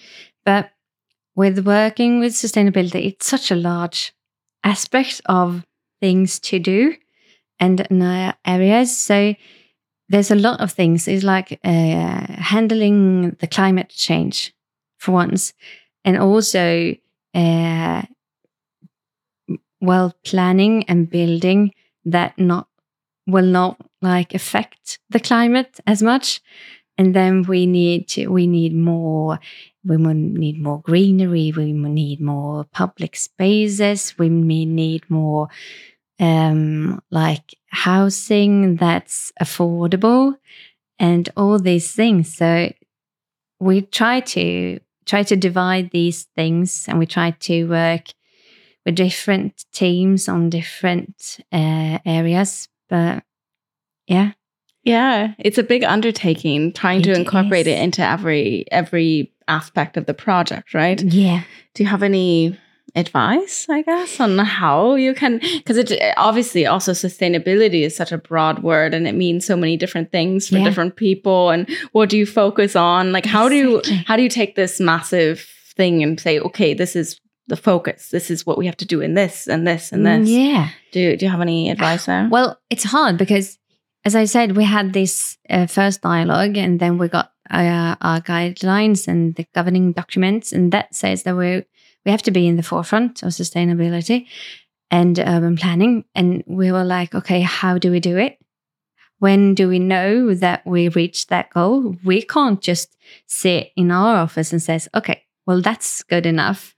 But 0.44 0.70
with 1.36 1.66
working 1.66 2.20
with 2.20 2.32
sustainability, 2.32 3.06
it's 3.06 3.26
such 3.26 3.50
a 3.50 3.56
large 3.56 4.14
aspect 4.62 5.20
of 5.26 5.64
things 6.00 6.40
to 6.40 6.58
do 6.58 6.94
and 7.60 7.86
areas. 8.44 8.96
So 8.96 9.34
there's 10.08 10.30
a 10.30 10.36
lot 10.36 10.60
of 10.60 10.72
things. 10.72 11.08
It's 11.08 11.24
like 11.24 11.58
uh, 11.64 12.26
handling 12.32 13.36
the 13.40 13.46
climate 13.46 13.90
change 13.90 14.54
for 14.98 15.12
once, 15.12 15.52
and 16.04 16.18
also 16.18 16.94
uh, 17.34 18.02
well 19.80 20.14
planning 20.24 20.84
and 20.84 21.10
building 21.10 21.72
that 22.04 22.38
not 22.38 22.68
will 23.26 23.46
not 23.46 23.80
like 24.02 24.34
affect 24.34 24.98
the 25.10 25.20
climate 25.20 25.80
as 25.86 26.02
much. 26.02 26.40
And 26.96 27.14
then 27.14 27.42
we 27.42 27.66
need 27.66 28.08
to, 28.08 28.28
we 28.28 28.46
need 28.46 28.74
more 28.74 29.40
we 29.86 29.96
need 29.98 30.62
more 30.62 30.80
greenery, 30.80 31.52
we 31.54 31.72
need 31.72 32.20
more 32.20 32.64
public 32.72 33.16
spaces, 33.16 34.14
we 34.18 34.28
need 34.28 35.08
more 35.10 35.48
um, 36.18 37.02
like 37.10 37.54
housing 37.68 38.76
that's 38.76 39.32
affordable 39.42 40.36
and 40.98 41.28
all 41.36 41.58
these 41.58 41.92
things. 41.92 42.34
So 42.34 42.72
we 43.60 43.82
try 43.82 44.20
to 44.20 44.80
try 45.06 45.22
to 45.22 45.36
divide 45.36 45.90
these 45.90 46.24
things 46.34 46.86
and 46.88 46.98
we 46.98 47.06
try 47.06 47.32
to 47.32 47.68
work 47.68 48.06
with 48.86 48.94
different 48.94 49.66
teams 49.72 50.28
on 50.28 50.50
different 50.50 51.40
uh, 51.52 51.98
areas. 52.06 52.68
But 52.88 53.24
yeah. 54.06 54.32
Yeah, 54.82 55.32
it's 55.38 55.56
a 55.56 55.62
big 55.62 55.82
undertaking 55.82 56.72
trying 56.72 57.00
it 57.00 57.04
to 57.04 57.14
incorporate 57.14 57.66
is. 57.66 57.74
it 57.74 57.82
into 57.82 58.02
every 58.06 58.66
every 58.70 59.32
aspect 59.48 59.96
of 59.96 60.04
the 60.04 60.12
project, 60.12 60.74
right? 60.74 61.02
Yeah. 61.02 61.42
Do 61.72 61.82
you 61.82 61.88
have 61.88 62.02
any 62.02 62.58
advice, 62.94 63.66
I 63.68 63.80
guess, 63.80 64.20
on 64.20 64.38
how 64.38 64.94
you 64.94 65.14
can? 65.14 65.38
Because 65.38 65.78
it 65.78 65.92
obviously 66.18 66.66
also 66.66 66.92
sustainability 66.92 67.80
is 67.80 67.96
such 67.96 68.12
a 68.12 68.18
broad 68.18 68.62
word 68.62 68.92
and 68.92 69.08
it 69.08 69.14
means 69.14 69.46
so 69.46 69.56
many 69.56 69.78
different 69.78 70.12
things 70.12 70.48
for 70.48 70.58
yeah. 70.58 70.64
different 70.64 70.96
people. 70.96 71.48
And 71.48 71.66
what 71.92 72.10
do 72.10 72.18
you 72.18 72.26
focus 72.26 72.76
on? 72.76 73.10
Like, 73.10 73.24
how 73.24 73.46
exactly. 73.46 73.90
do 73.90 73.94
you 73.94 74.04
how 74.06 74.16
do 74.16 74.22
you 74.22 74.28
take 74.28 74.54
this 74.54 74.80
massive 74.80 75.48
thing 75.76 76.02
and 76.02 76.20
say, 76.20 76.38
okay, 76.40 76.74
this 76.74 76.94
is 76.94 77.18
the 77.46 77.56
focus. 77.56 78.08
This 78.08 78.30
is 78.30 78.46
what 78.46 78.58
we 78.58 78.66
have 78.66 78.76
to 78.78 78.86
do 78.86 79.00
in 79.00 79.14
this 79.14 79.46
and 79.46 79.66
this 79.66 79.92
and 79.92 80.06
this. 80.06 80.28
Mm, 80.28 80.46
yeah. 80.46 80.68
Do 80.92 81.16
Do 81.16 81.26
you 81.26 81.30
have 81.30 81.40
any 81.40 81.70
advice 81.70 82.06
there? 82.06 82.28
Well, 82.30 82.58
it's 82.70 82.84
hard 82.84 83.18
because, 83.18 83.58
as 84.04 84.14
I 84.14 84.24
said, 84.24 84.56
we 84.56 84.64
had 84.64 84.92
this 84.92 85.38
uh, 85.48 85.66
first 85.66 86.02
dialogue, 86.02 86.56
and 86.56 86.78
then 86.78 86.98
we 86.98 87.08
got 87.08 87.32
uh, 87.50 87.96
our 88.00 88.20
guidelines 88.20 89.08
and 89.08 89.34
the 89.34 89.46
governing 89.54 89.92
documents, 89.92 90.52
and 90.52 90.72
that 90.72 90.94
says 90.94 91.22
that 91.22 91.36
we 91.36 91.64
we 92.04 92.10
have 92.10 92.22
to 92.22 92.30
be 92.30 92.46
in 92.46 92.56
the 92.56 92.62
forefront 92.62 93.22
of 93.22 93.30
sustainability 93.30 94.26
and 94.90 95.18
urban 95.18 95.56
planning. 95.56 96.04
And 96.14 96.44
we 96.46 96.70
were 96.70 96.84
like, 96.84 97.14
okay, 97.14 97.40
how 97.40 97.78
do 97.78 97.90
we 97.90 98.00
do 98.00 98.18
it? 98.18 98.38
When 99.18 99.54
do 99.54 99.68
we 99.68 99.78
know 99.78 100.34
that 100.34 100.66
we 100.66 100.88
reached 100.88 101.30
that 101.30 101.50
goal? 101.50 101.96
We 102.04 102.22
can't 102.22 102.60
just 102.60 102.94
sit 103.26 103.70
in 103.74 103.90
our 103.90 104.16
office 104.16 104.52
and 104.52 104.62
says, 104.62 104.88
okay, 104.94 105.22
well 105.46 105.62
that's 105.62 106.02
good 106.02 106.26
enough. 106.26 106.74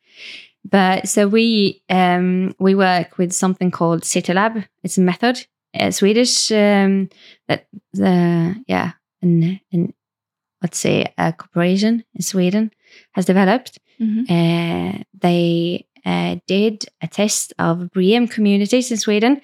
But 0.64 1.08
so 1.08 1.28
we 1.28 1.82
um, 1.88 2.54
we 2.58 2.74
work 2.74 3.18
with 3.18 3.32
something 3.32 3.70
called 3.70 4.04
City 4.04 4.32
Lab. 4.32 4.64
It's 4.82 4.98
a 4.98 5.00
method, 5.00 5.46
a 5.80 5.92
Swedish 5.92 6.50
um, 6.52 7.08
that 7.48 7.66
the 7.92 8.54
yeah, 8.66 8.92
an 9.22 9.60
let's 10.62 10.78
say 10.78 11.12
a 11.18 11.32
corporation 11.32 12.04
in 12.14 12.22
Sweden 12.22 12.70
has 13.12 13.24
developed. 13.24 13.78
Mm-hmm. 14.00 14.24
Uh, 14.28 15.02
they 15.14 15.86
uh, 16.04 16.36
did 16.46 16.84
a 17.02 17.08
test 17.08 17.52
of 17.58 17.90
BREEAM 17.92 18.28
communities 18.28 18.90
in 18.90 18.96
Sweden, 18.96 19.40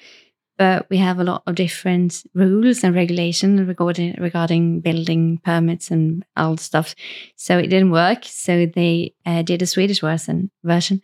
but 0.58 0.86
we 0.90 0.98
have 0.98 1.18
a 1.18 1.24
lot 1.24 1.42
of 1.46 1.54
different 1.54 2.22
rules 2.34 2.84
and 2.84 2.94
regulations 2.94 3.60
regarding 3.66 4.14
regarding 4.20 4.80
building 4.80 5.40
permits 5.44 5.90
and 5.90 6.24
all 6.36 6.56
stuff. 6.56 6.94
So 7.36 7.58
it 7.58 7.68
didn't 7.68 7.90
work. 7.90 8.24
So 8.24 8.66
they 8.66 9.14
uh, 9.26 9.42
did 9.42 9.62
a 9.62 9.66
Swedish 9.66 10.00
version 10.00 10.50
version, 10.62 11.02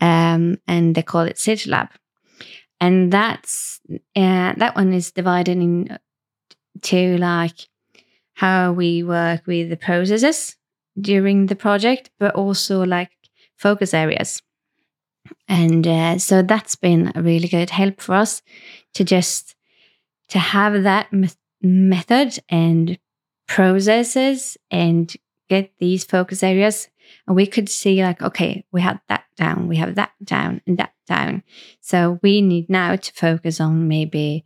um, 0.00 0.58
and 0.66 0.94
they 0.94 1.02
call 1.02 1.22
it 1.22 1.38
City 1.38 1.70
Lab. 1.70 1.88
And 2.84 3.10
that's 3.10 3.80
uh, 4.14 4.52
that 4.56 4.76
one 4.76 4.92
is 4.92 5.10
divided 5.10 5.56
into 5.56 7.16
like 7.18 7.68
how 8.34 8.72
we 8.72 9.02
work 9.02 9.46
with 9.46 9.70
the 9.70 9.76
processes 9.78 10.56
during 11.00 11.46
the 11.46 11.56
project, 11.56 12.10
but 12.18 12.34
also 12.34 12.84
like 12.84 13.10
focus 13.56 13.94
areas. 13.94 14.42
And 15.48 15.86
uh, 15.86 16.18
so 16.18 16.42
that's 16.42 16.76
been 16.76 17.10
a 17.14 17.22
really 17.22 17.48
good 17.48 17.70
help 17.70 18.02
for 18.02 18.16
us 18.16 18.42
to 18.92 19.02
just 19.02 19.54
to 20.28 20.38
have 20.38 20.82
that 20.82 21.10
me- 21.10 21.30
method 21.62 22.38
and 22.50 22.98
processes 23.48 24.58
and 24.70 25.16
get 25.48 25.72
these 25.78 26.04
focus 26.04 26.42
areas 26.42 26.88
and 27.26 27.36
we 27.36 27.46
could 27.46 27.68
see 27.68 28.02
like 28.02 28.20
okay 28.22 28.64
we 28.72 28.80
have 28.80 29.00
that 29.08 29.24
down 29.36 29.68
we 29.68 29.76
have 29.76 29.94
that 29.94 30.12
down 30.22 30.60
and 30.66 30.78
that 30.78 30.92
down 31.06 31.42
so 31.80 32.18
we 32.22 32.40
need 32.40 32.68
now 32.68 32.96
to 32.96 33.12
focus 33.12 33.60
on 33.60 33.88
maybe 33.88 34.44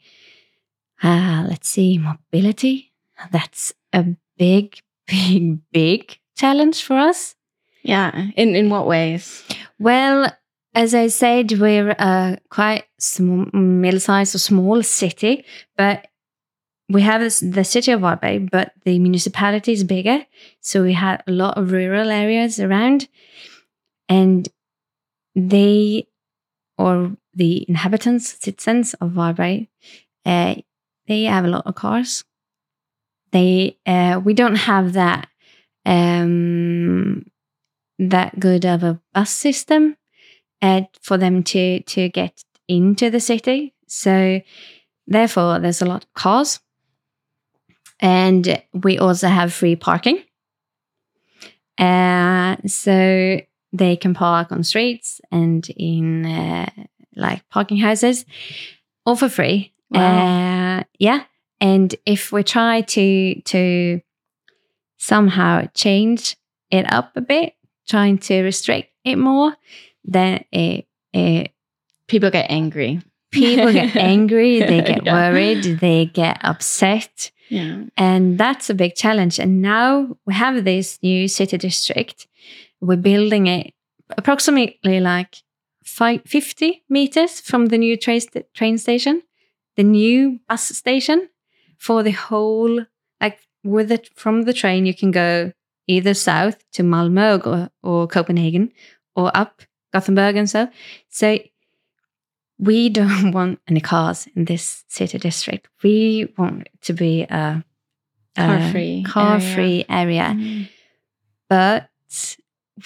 uh, 1.02 1.46
let's 1.48 1.68
see 1.68 1.98
mobility 1.98 2.88
that's 3.32 3.72
a 3.92 4.04
big, 4.36 4.80
big, 5.06 5.58
big 5.72 6.18
challenge 6.36 6.82
for 6.82 6.96
us. 6.96 7.34
Yeah. 7.82 8.28
In 8.36 8.54
in 8.54 8.70
what 8.70 8.86
ways? 8.86 9.44
Well, 9.78 10.32
as 10.74 10.94
I 10.94 11.08
said, 11.08 11.52
we're 11.52 11.90
a 11.90 12.38
quite 12.50 12.84
small, 12.98 13.46
middle-sized 13.52 14.34
or 14.34 14.38
small 14.38 14.82
city, 14.82 15.44
but 15.76 16.06
we 16.88 17.02
have 17.02 17.20
this, 17.20 17.40
the 17.40 17.64
city 17.64 17.92
of 17.92 18.00
Varberg, 18.00 18.50
but 18.50 18.72
the 18.84 18.98
municipality 18.98 19.72
is 19.72 19.84
bigger. 19.84 20.24
So 20.60 20.82
we 20.82 20.94
had 20.94 21.22
a 21.26 21.32
lot 21.32 21.58
of 21.58 21.72
rural 21.72 22.10
areas 22.10 22.58
around, 22.58 23.08
and 24.08 24.48
they 25.34 26.06
or 26.76 27.16
the 27.34 27.66
inhabitants, 27.68 28.36
citizens 28.40 28.94
of 28.94 29.10
Varberg, 29.10 29.68
uh, 30.24 30.54
they 31.06 31.24
have 31.24 31.44
a 31.44 31.48
lot 31.48 31.66
of 31.66 31.74
cars 31.74 32.24
they 33.32 33.78
uh, 33.86 34.20
we 34.24 34.34
don't 34.34 34.56
have 34.56 34.94
that 34.94 35.28
um, 35.84 37.24
that 37.98 38.38
good 38.38 38.64
of 38.64 38.82
a 38.82 39.00
bus 39.14 39.30
system 39.30 39.96
uh, 40.62 40.82
for 41.00 41.16
them 41.16 41.42
to 41.42 41.80
to 41.80 42.08
get 42.08 42.42
into 42.66 43.10
the 43.10 43.20
city. 43.20 43.74
So 43.86 44.40
therefore, 45.06 45.58
there's 45.58 45.82
a 45.82 45.86
lot 45.86 46.04
of 46.04 46.14
cars, 46.14 46.60
and 48.00 48.62
we 48.72 48.98
also 48.98 49.28
have 49.28 49.52
free 49.52 49.76
parking. 49.76 50.22
Uh, 51.78 52.56
so 52.66 53.40
they 53.72 53.96
can 53.96 54.14
park 54.14 54.50
on 54.50 54.64
streets 54.64 55.20
and 55.30 55.68
in 55.76 56.26
uh, 56.26 56.68
like 57.14 57.48
parking 57.50 57.76
houses, 57.78 58.24
all 59.06 59.16
for 59.16 59.28
free. 59.28 59.72
Wow. 59.90 60.78
Uh, 60.80 60.82
yeah, 60.98 61.24
and 61.60 61.94
if 62.04 62.32
we 62.32 62.42
try 62.42 62.80
to 62.82 63.40
to 63.42 64.00
somehow 64.98 65.66
change 65.74 66.36
it 66.70 66.92
up 66.92 67.12
a 67.16 67.20
bit, 67.20 67.54
trying 67.88 68.18
to 68.18 68.42
restrict 68.42 68.90
it 69.04 69.16
more, 69.16 69.54
then 70.04 70.44
it, 70.52 70.86
it 71.12 71.52
People 72.08 72.30
get 72.30 72.50
angry. 72.50 73.00
people 73.30 73.72
get 73.72 73.94
angry, 74.14 74.60
they 74.60 74.80
get 74.82 75.04
Yeah. 75.04 75.12
worried, 75.12 75.78
they 75.80 76.06
get 76.06 76.40
upset. 76.42 77.30
Yeah. 77.48 77.84
And 77.96 78.38
that's 78.38 78.70
a 78.70 78.74
big 78.74 78.94
challenge. 78.94 79.38
And 79.38 79.62
now 79.62 80.16
we 80.26 80.34
have 80.34 80.64
this 80.64 80.98
new 81.02 81.28
city 81.28 81.56
district. 81.58 82.26
We're 82.80 82.96
building 82.96 83.46
it 83.46 83.74
approximately 84.16 85.00
like 85.00 85.36
five, 85.84 86.22
50 86.26 86.84
meters 86.88 87.40
from 87.40 87.66
the 87.66 87.78
new 87.78 87.96
train, 87.96 88.20
train 88.54 88.78
station, 88.78 89.22
the 89.76 89.82
new 89.82 90.40
bus 90.48 90.68
station 90.68 91.28
for 91.78 92.02
the 92.02 92.10
whole, 92.10 92.84
like 93.20 93.38
with 93.64 93.90
it 93.92 94.10
from 94.14 94.42
the 94.42 94.52
train, 94.52 94.86
you 94.86 94.94
can 94.94 95.10
go 95.10 95.52
either 95.86 96.14
south 96.14 96.62
to 96.72 96.82
Malmö 96.82 97.46
or, 97.46 97.70
or 97.82 98.06
Copenhagen 98.06 98.72
or 99.16 99.34
up 99.36 99.62
Gothenburg 99.92 100.36
and 100.36 100.48
so. 100.48 100.68
So 101.08 101.38
we 102.58 102.88
don't 102.88 103.32
want 103.32 103.60
any 103.68 103.80
cars 103.80 104.28
in 104.34 104.44
this 104.44 104.84
city 104.88 105.18
district. 105.18 105.68
We 105.82 106.32
want 106.36 106.62
it 106.62 106.80
to 106.82 106.92
be 106.92 107.22
a 107.22 107.64
Car-free 108.36 109.04
car-free 109.04 109.84
area. 109.88 110.34
Mm. 110.36 110.68
but 111.48 111.88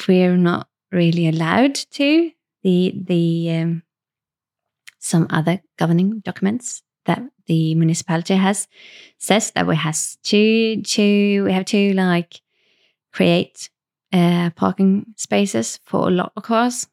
we're 0.08 0.36
not 0.36 0.68
really 0.90 1.28
allowed 1.28 1.74
to. 1.74 2.30
The 2.62 2.94
the 2.96 3.50
um, 3.50 3.82
some 4.98 5.26
other 5.30 5.60
governing 5.76 6.20
documents 6.20 6.82
that 7.04 7.22
the 7.46 7.74
municipality 7.74 8.36
has 8.36 8.68
says 9.18 9.50
that 9.50 9.66
we 9.66 9.76
has 9.76 10.16
to 10.24 10.80
to 10.80 11.44
we 11.44 11.52
have 11.52 11.64
to 11.66 11.92
like 11.94 12.40
create 13.12 13.68
uh, 14.12 14.50
parking 14.56 15.06
spaces 15.16 15.80
for 15.84 16.08
a 16.08 16.10
lot 16.10 16.32
of 16.36 16.44
cars 16.44 16.86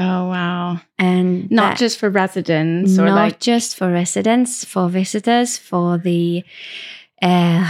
Oh 0.00 0.28
wow! 0.28 0.80
and 0.98 1.50
Not 1.50 1.70
that- 1.72 1.78
just 1.78 1.98
for 1.98 2.08
residents 2.08 2.98
or 2.98 3.06
not 3.06 3.14
like 3.16 3.40
just 3.40 3.76
for 3.76 3.90
residents, 3.90 4.64
for 4.64 4.88
visitors, 4.88 5.58
for 5.58 5.98
the 5.98 6.44
uh, 7.20 7.66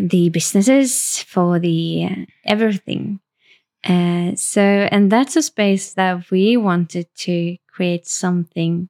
the 0.00 0.28
businesses, 0.28 1.18
for 1.18 1.58
the 1.58 2.06
uh, 2.10 2.24
everything. 2.46 3.18
Uh, 3.82 4.36
so, 4.36 4.62
and 4.62 5.10
that's 5.10 5.34
a 5.34 5.42
space 5.42 5.94
that 5.94 6.30
we 6.30 6.56
wanted 6.56 7.08
to 7.16 7.56
create 7.66 8.06
something 8.06 8.88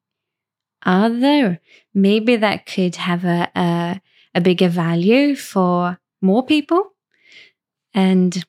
other. 0.85 1.61
Maybe 1.95 2.37
that 2.37 2.67
could 2.67 2.97
have 2.97 3.25
a 3.25 3.49
a, 3.57 4.01
a 4.35 4.41
bigger 4.43 4.69
value 4.69 5.35
for 5.35 5.99
more 6.21 6.45
people, 6.45 6.93
and 7.95 8.45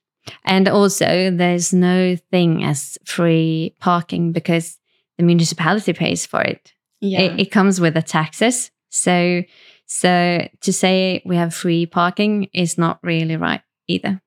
and 0.45 0.67
also 0.67 1.31
there's 1.31 1.73
no 1.73 2.15
thing 2.31 2.63
as 2.63 2.97
free 3.05 3.75
parking 3.79 4.31
because 4.31 4.77
the 5.17 5.23
municipality 5.23 5.93
pays 5.93 6.25
for 6.25 6.41
it. 6.41 6.73
yeah. 7.01 7.21
It, 7.21 7.39
it 7.39 7.51
comes 7.51 7.79
with 7.79 7.93
the 7.93 8.01
taxes. 8.01 8.71
So 8.89 9.43
so 9.85 10.47
to 10.61 10.73
say 10.73 11.21
we 11.25 11.35
have 11.35 11.53
free 11.53 11.85
parking 11.85 12.49
is 12.53 12.77
not 12.77 12.99
really 13.03 13.35
right 13.37 13.61
either. 13.87 14.21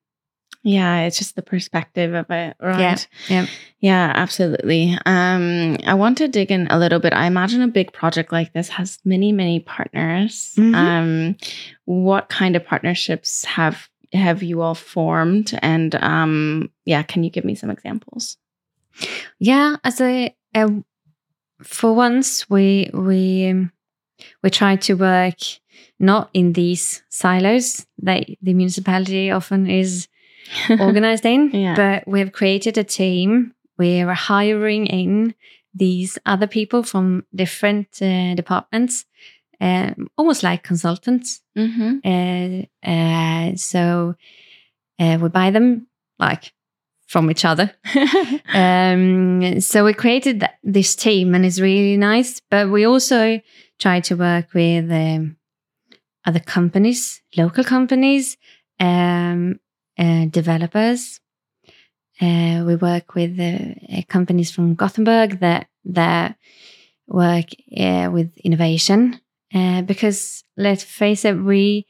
Yeah, 0.63 1.03
it's 1.03 1.17
just 1.17 1.37
the 1.37 1.43
perspective 1.43 2.13
of 2.13 2.27
it, 2.31 2.57
right? 2.61 2.81
Yeah, 2.81 2.97
yeah. 3.29 3.47
Yeah, 3.79 4.13
absolutely. 4.17 4.99
Um, 5.07 5.77
I 5.87 5.95
want 5.95 6.19
to 6.19 6.27
dig 6.27 6.51
in 6.51 6.67
a 6.71 6.79
little 6.79 6.99
bit. 6.99 7.13
I 7.13 7.27
imagine 7.27 7.63
a 7.63 7.69
big 7.69 7.93
project 7.93 8.33
like 8.33 8.53
this 8.53 8.69
has 8.71 8.99
many, 9.05 9.31
many 9.31 9.61
partners. 9.61 10.55
Mhm. 10.57 10.75
Um, 10.75 11.37
what 11.85 12.29
kind 12.29 12.57
of 12.57 12.65
partnerships 12.67 13.45
have 13.45 13.89
have 14.13 14.43
you 14.43 14.61
all 14.63 14.75
formed? 14.75 15.59
And 15.63 15.95
um, 15.97 16.71
yeah, 16.85 17.03
can 17.03 17.25
you 17.25 17.31
give 17.31 17.45
me 17.45 17.55
some 17.55 17.71
examples? 17.71 18.37
Yeah, 19.39 19.77
as 19.85 20.01
a 20.01 20.35
uh, 20.55 20.69
for 21.63 21.95
once 21.95 22.49
we 22.49 22.91
we 22.93 23.69
we 24.43 24.51
try 24.51 24.77
to 24.77 24.95
work 24.95 25.39
not 25.99 26.31
in 26.33 26.53
these 26.53 27.03
silos 27.09 27.87
that 27.99 28.27
the 28.43 28.55
municipality 28.55 29.31
often 29.31 29.69
is 29.69 30.09
organized 30.71 31.27
in, 31.27 31.51
Yeah. 31.53 31.75
but 31.75 32.09
we've 32.09 32.33
created 32.33 32.79
a 32.79 32.85
team. 32.85 33.53
We're 33.79 34.13
hiring 34.15 34.87
in 34.87 35.35
these 35.75 36.19
other 36.25 36.47
people 36.47 36.83
from 36.83 37.27
different 37.35 37.89
uh, 38.01 38.35
departments, 38.35 39.05
um, 39.61 40.09
almost 40.17 40.43
like 40.43 40.63
consultants. 40.63 41.43
mm-hmm. 41.57 41.99
Uh, 42.05 42.91
uh, 42.91 43.57
so 43.57 44.15
uh, 44.99 45.19
we 45.21 45.29
buy 45.29 45.51
them 45.51 45.87
like 46.19 46.53
from 47.07 47.31
each 47.31 47.45
other. 47.45 47.73
um, 48.55 49.61
so 49.61 49.85
we 49.85 49.95
created 49.95 50.41
th- 50.41 50.53
this 50.63 50.97
team, 50.97 51.35
and 51.35 51.47
it's 51.47 51.61
really 51.61 51.97
nice. 51.97 52.41
But 52.51 52.71
we 52.71 52.85
also 52.85 53.41
try 53.79 54.01
to 54.01 54.17
work 54.17 54.53
with 54.55 54.91
um, 54.91 55.37
other 56.25 56.41
companies, 56.41 57.23
local 57.37 57.65
companies, 57.65 58.37
um, 58.81 59.61
uh, 59.99 60.27
developers. 60.27 61.21
Uh, 62.21 62.65
we 62.67 62.77
work 62.77 63.15
with 63.15 63.39
uh, 63.39 64.03
companies 64.09 64.51
from 64.51 64.75
Gothenburg 64.75 65.41
that 65.41 65.69
that 65.85 66.37
work 67.07 67.47
uh, 67.77 68.11
with 68.13 68.37
innovation. 68.39 69.21
Uh, 69.55 69.83
because 69.83 70.43
let's 70.57 70.83
face 70.83 71.25
it, 71.25 71.35
we 71.35 71.87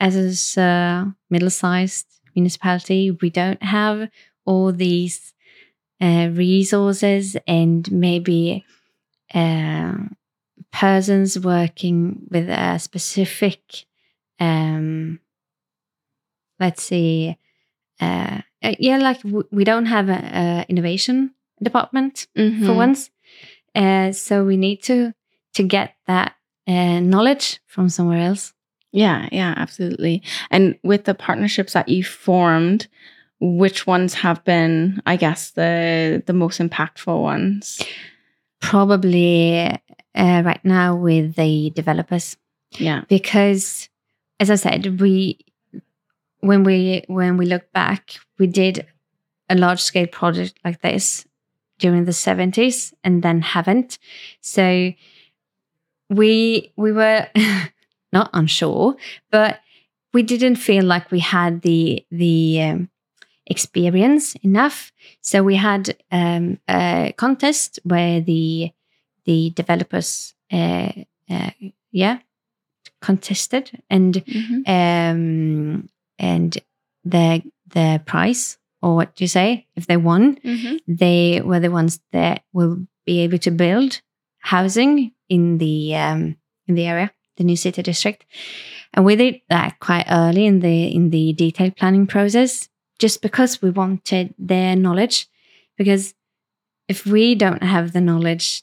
as 0.00 0.56
a 0.58 1.14
middle-sized 1.30 2.06
municipality, 2.34 3.10
we 3.22 3.30
don't 3.30 3.62
have 3.62 4.08
all 4.44 4.72
these 4.72 5.32
uh, 6.00 6.28
resources 6.32 7.36
and 7.46 7.90
maybe 7.92 8.64
uh, 9.34 9.94
persons 10.72 11.38
working 11.38 12.26
with 12.30 12.48
a 12.48 12.78
specific, 12.78 13.60
um, 14.40 15.20
let's 16.60 16.82
see, 16.82 17.36
uh, 18.00 18.40
uh, 18.62 18.74
yeah, 18.78 18.98
like 18.98 19.22
w- 19.22 19.48
we 19.52 19.64
don't 19.64 19.86
have 19.86 20.08
a, 20.08 20.12
a 20.34 20.66
innovation 20.68 21.32
department 21.62 22.26
for 22.34 22.74
Mhm. 22.74 22.76
once, 22.76 23.10
uh, 23.76 24.12
so 24.12 24.44
we 24.44 24.58
need 24.58 24.82
to 24.84 25.14
to 25.54 25.64
get 25.64 25.96
that 26.06 26.35
uh, 26.66 27.00
knowledge 27.00 27.60
from 27.66 27.88
somewhere 27.88 28.20
else. 28.20 28.52
Yeah, 28.92 29.28
yeah, 29.32 29.54
absolutely. 29.56 30.22
And 30.50 30.78
with 30.82 31.04
the 31.04 31.14
partnerships 31.14 31.74
that 31.74 31.88
you 31.88 32.02
formed, 32.04 32.86
which 33.40 33.86
ones 33.86 34.14
have 34.14 34.42
been, 34.44 35.02
I 35.06 35.16
guess, 35.16 35.50
the 35.50 36.22
the 36.26 36.32
most 36.32 36.60
impactful 36.60 37.20
ones? 37.22 37.80
Probably 38.60 39.58
uh, 40.14 40.42
right 40.44 40.64
now 40.64 40.96
with 40.96 41.34
the 41.36 41.70
developers. 41.70 42.36
Yeah. 42.78 43.02
because 43.08 43.88
as 44.40 44.50
i 44.50 44.56
said 44.56 45.00
we 45.00 45.38
when 46.40 46.64
we 46.64 47.04
when 47.06 47.36
we 47.36 47.46
look 47.46 47.72
back 47.72 48.16
we 48.38 48.46
did 48.46 48.86
a 49.48 49.54
large 49.54 49.80
scale 49.80 50.06
project 50.08 50.58
like 50.64 50.80
this 50.82 51.26
during 51.78 52.04
the 52.04 52.12
70s 52.12 52.92
and 53.04 53.22
then 53.22 53.40
haven't 53.40 53.98
so 54.40 54.92
we 56.10 56.72
we 56.76 56.92
were 56.92 57.26
not 58.12 58.30
unsure 58.32 58.96
but 59.30 59.60
we 60.12 60.22
didn't 60.22 60.56
feel 60.56 60.84
like 60.84 61.10
we 61.10 61.20
had 61.20 61.62
the 61.62 62.04
the 62.10 62.62
um, 62.62 62.88
experience 63.46 64.34
enough 64.42 64.92
so 65.20 65.42
we 65.42 65.56
had 65.56 65.96
um, 66.12 66.58
a 66.68 67.14
contest 67.16 67.78
where 67.84 68.20
the 68.20 68.70
the 69.24 69.50
developers 69.56 70.34
uh, 70.52 70.92
uh, 71.30 71.50
yeah 71.92 72.18
contested 73.00 73.70
and 73.90 74.24
Mhm. 74.24 74.62
um 74.66 75.88
and 76.18 76.58
the 77.04 77.42
the 77.68 78.00
prize 78.06 78.58
or 78.82 78.94
what 78.96 79.14
do 79.14 79.24
you 79.24 79.28
say 79.28 79.66
if 79.76 79.86
they 79.86 79.96
won 79.96 80.38
Mhm. 80.44 80.78
they 80.86 81.40
were 81.42 81.60
the 81.60 81.70
ones 81.70 82.00
that 82.12 82.44
will 82.52 82.86
be 83.04 83.20
able 83.20 83.38
to 83.38 83.50
build 83.50 84.00
housing 84.38 85.12
in 85.28 85.58
the 85.58 85.94
um 85.96 86.36
in 86.66 86.74
the 86.74 86.86
area 86.86 87.10
the 87.36 87.44
new 87.44 87.56
city 87.56 87.82
district 87.82 88.24
and 88.94 89.04
we 89.04 89.16
did 89.16 89.40
that 89.48 89.78
quite 89.80 90.06
early 90.10 90.46
in 90.46 90.60
the 90.60 90.86
in 90.88 91.10
the 91.10 91.32
detailed 91.34 91.76
planning 91.76 92.06
process 92.06 92.68
just 92.98 93.20
because 93.22 93.60
we 93.60 93.70
wanted 93.70 94.34
their 94.38 94.74
knowledge 94.74 95.28
because 95.76 96.14
if 96.88 97.06
we 97.06 97.34
don't 97.34 97.62
have 97.62 97.92
the 97.92 98.00
knowledge 98.00 98.62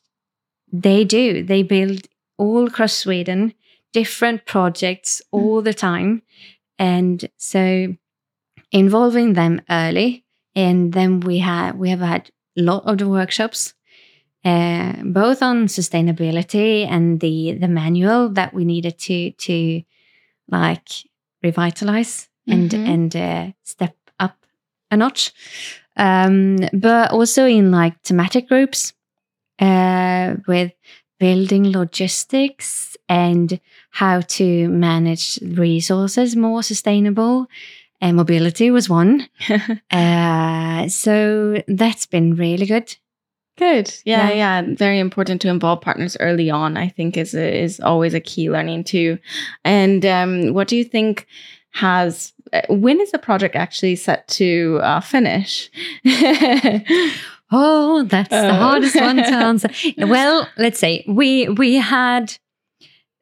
they 0.71 1.03
do. 1.03 1.43
They 1.43 1.63
build 1.63 2.07
all 2.37 2.67
across 2.67 2.93
Sweden, 2.93 3.53
different 3.91 4.45
projects 4.45 5.21
all 5.31 5.61
the 5.61 5.73
time. 5.73 6.23
And 6.79 7.29
so 7.37 7.95
involving 8.71 9.33
them 9.33 9.61
early. 9.69 10.25
And 10.55 10.93
then 10.93 11.19
we 11.21 11.39
have 11.39 11.77
we 11.77 11.89
have 11.89 11.99
had 12.01 12.31
a 12.57 12.61
lot 12.61 12.85
of 12.85 12.99
the 12.99 13.09
workshops, 13.09 13.73
uh, 14.45 14.93
both 15.03 15.41
on 15.41 15.67
sustainability 15.67 16.85
and 16.87 17.19
the 17.19 17.53
the 17.53 17.67
manual 17.67 18.29
that 18.29 18.53
we 18.53 18.65
needed 18.65 18.97
to 18.99 19.31
to 19.31 19.81
like 20.49 20.89
revitalize 21.43 22.29
and 22.47 22.71
Mhm. 22.71 22.87
and 22.93 23.15
uh, 23.15 23.51
step 23.63 23.95
up 24.19 24.35
a 24.91 24.97
notch. 24.97 25.31
Um, 25.97 26.57
but 26.73 27.11
also 27.11 27.45
in 27.45 27.71
like 27.71 28.01
thematic 28.03 28.47
groups 28.49 28.93
uh, 29.59 30.35
with 30.47 30.71
building 31.19 31.71
logistics 31.71 32.97
and 33.07 33.59
how 33.91 34.21
to 34.21 34.67
manage 34.69 35.39
resources 35.43 36.35
more 36.35 36.63
sustainable. 36.63 37.47
And 38.01 38.17
mobility 38.17 38.71
was 38.71 38.89
one. 38.89 39.27
Uh, 39.91 40.87
so 40.89 41.61
that's 41.67 42.05
been 42.07 42.35
really 42.35 42.65
good. 42.65 42.97
Good. 43.57 43.93
Yeah, 44.05 44.29
Yeah. 44.29 44.61
yeah, 44.61 44.75
Very 44.75 44.99
important 44.99 45.41
to 45.41 45.49
involve 45.49 45.81
partners 45.81 46.17
early 46.19 46.49
on. 46.49 46.75
I 46.77 46.87
think 46.89 47.17
is 47.17 47.35
a, 47.35 47.61
is 47.63 47.79
always 47.79 48.13
a 48.13 48.19
key 48.19 48.49
learning 48.49 48.83
too. 48.85 49.19
And 49.63 50.05
um, 50.05 50.53
what 50.53 50.67
do 50.67 50.75
you 50.75 50.83
think 50.83 51.27
has? 51.71 52.33
uh, 52.51 52.61
When 52.69 52.99
is 52.99 53.11
the 53.11 53.19
project 53.19 53.55
actually 53.55 53.95
set 53.95 54.27
to 54.29 54.79
uh, 54.81 54.99
finish? 55.01 55.69
Oh, 57.55 58.03
that's 58.03 58.29
the 58.29 58.49
Oh. 58.49 58.53
hardest 58.53 58.95
one 58.95 59.17
to 59.17 59.23
answer. 59.49 59.69
well, 59.99 60.47
let's 60.57 60.79
say 60.79 61.03
we 61.07 61.47
we 61.49 61.75
had 61.75 62.35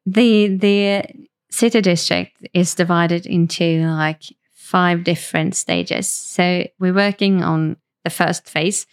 the 0.06 0.48
the 0.56 1.02
city 1.50 1.82
district 1.82 2.32
is 2.54 2.74
divided 2.74 3.26
into 3.26 3.86
like 3.86 4.22
five 4.54 5.04
different 5.04 5.54
stages. 5.54 6.08
So 6.08 6.66
we're 6.78 6.94
working 6.94 7.42
on 7.42 7.76
the 8.04 8.10
first 8.10 8.48
phase, 8.48 8.86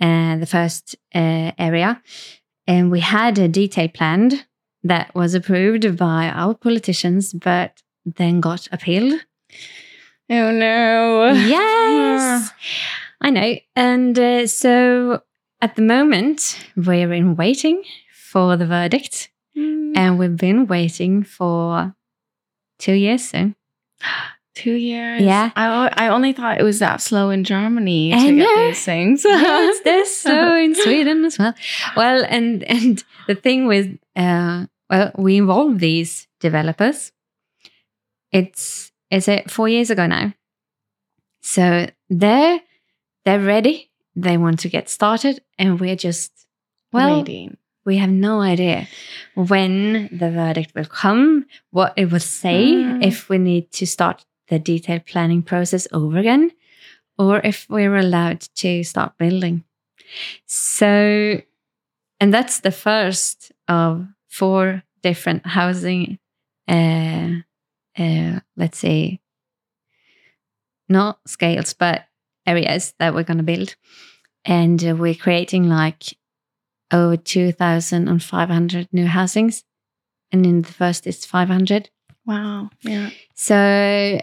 the 0.00 0.46
first 0.48 0.96
uh, 1.14 1.52
area, 1.58 2.02
and 2.66 2.90
we 2.90 3.00
had 3.00 3.38
a 3.38 3.48
detail 3.48 3.88
planned 3.88 4.46
that 4.82 5.14
was 5.14 5.34
approved 5.34 5.96
by 5.96 6.28
our 6.28 6.54
politicians, 6.54 7.32
but 7.34 7.82
then 8.04 8.40
got 8.40 8.66
appealed. 8.72 9.20
oh 10.30 10.50
no. 10.52 11.32
Yes, 11.32 12.50
I 13.20 13.30
know. 13.30 13.56
And 13.76 14.18
uh, 14.18 14.46
so 14.46 15.22
at 15.60 15.76
the 15.76 15.82
moment, 15.82 16.58
we're 16.76 17.12
in 17.12 17.36
waiting 17.36 17.82
for 18.12 18.56
the 18.56 18.66
verdict, 18.66 19.28
Mm, 19.56 19.96
and 19.96 20.16
we've 20.16 20.36
been 20.36 20.68
waiting 20.68 21.24
for 21.24 21.92
two 22.78 22.92
years 22.92 23.28
soon. 23.28 23.56
Two 24.54 24.72
years. 24.74 25.22
Yeah. 25.22 25.50
I, 25.54 25.88
I 25.96 26.08
only 26.08 26.32
thought 26.32 26.58
it 26.60 26.64
was 26.64 26.80
that 26.80 27.00
slow 27.00 27.30
in 27.30 27.44
Germany 27.44 28.10
to 28.12 28.36
get 28.36 28.56
these 28.66 28.84
things. 28.84 29.22
yes, 29.24 29.80
they're 29.84 30.04
so 30.26 30.54
in 30.56 30.74
Sweden 30.74 31.24
as 31.24 31.38
well. 31.38 31.54
Well, 31.96 32.24
and 32.28 32.62
and 32.64 33.02
the 33.28 33.34
thing 33.36 33.66
with 33.66 33.96
uh, 34.16 34.66
well, 34.90 35.12
we 35.16 35.36
involve 35.38 35.78
these 35.78 36.26
developers. 36.40 37.12
It's 38.32 38.92
is 39.10 39.28
it 39.28 39.50
four 39.50 39.68
years 39.68 39.90
ago 39.90 40.06
now, 40.06 40.34
so 41.42 41.86
they're 42.08 42.60
they're 43.24 43.40
ready. 43.40 43.90
They 44.16 44.36
want 44.36 44.58
to 44.60 44.68
get 44.68 44.88
started, 44.90 45.40
and 45.58 45.80
we're 45.80 45.96
just 45.96 46.32
well, 46.92 47.18
waiting. 47.18 47.56
we 47.84 47.98
have 47.98 48.10
no 48.10 48.40
idea 48.40 48.88
when 49.34 50.08
the 50.12 50.30
verdict 50.30 50.74
will 50.74 50.84
come, 50.86 51.46
what 51.70 51.92
it 51.96 52.10
will 52.10 52.20
say, 52.20 52.72
Mm. 52.74 53.04
if 53.04 53.28
we 53.28 53.38
need 53.38 53.70
to 53.72 53.86
start 53.86 54.24
the 54.50 54.58
detailed 54.58 55.06
planning 55.06 55.42
process 55.42 55.88
over 55.92 56.18
again, 56.18 56.50
or 57.16 57.40
if 57.42 57.66
we're 57.70 57.96
allowed 57.96 58.40
to 58.56 58.84
start 58.84 59.16
building. 59.16 59.64
So, 60.46 61.40
and 62.20 62.34
that's 62.34 62.60
the 62.60 62.72
first 62.72 63.52
of 63.68 64.06
four 64.28 64.82
different 65.02 65.46
housing, 65.46 66.18
uh, 66.68 67.30
uh, 67.98 68.40
let's 68.56 68.78
say, 68.78 69.20
not 70.88 71.20
scales, 71.26 71.72
but 71.72 72.04
areas 72.46 72.94
that 72.98 73.14
we're 73.14 73.22
going 73.22 73.38
to 73.38 73.42
build. 73.44 73.76
And 74.44 74.84
uh, 74.84 74.96
we're 74.96 75.14
creating 75.14 75.68
like 75.68 76.16
over 76.92 77.16
2,500 77.16 78.88
new 78.92 79.06
housings. 79.06 79.64
And 80.32 80.44
in 80.44 80.62
the 80.62 80.72
first, 80.72 81.06
it's 81.06 81.24
500. 81.24 81.90
Wow. 82.26 82.70
Yeah. 82.82 83.10
So 83.34 84.20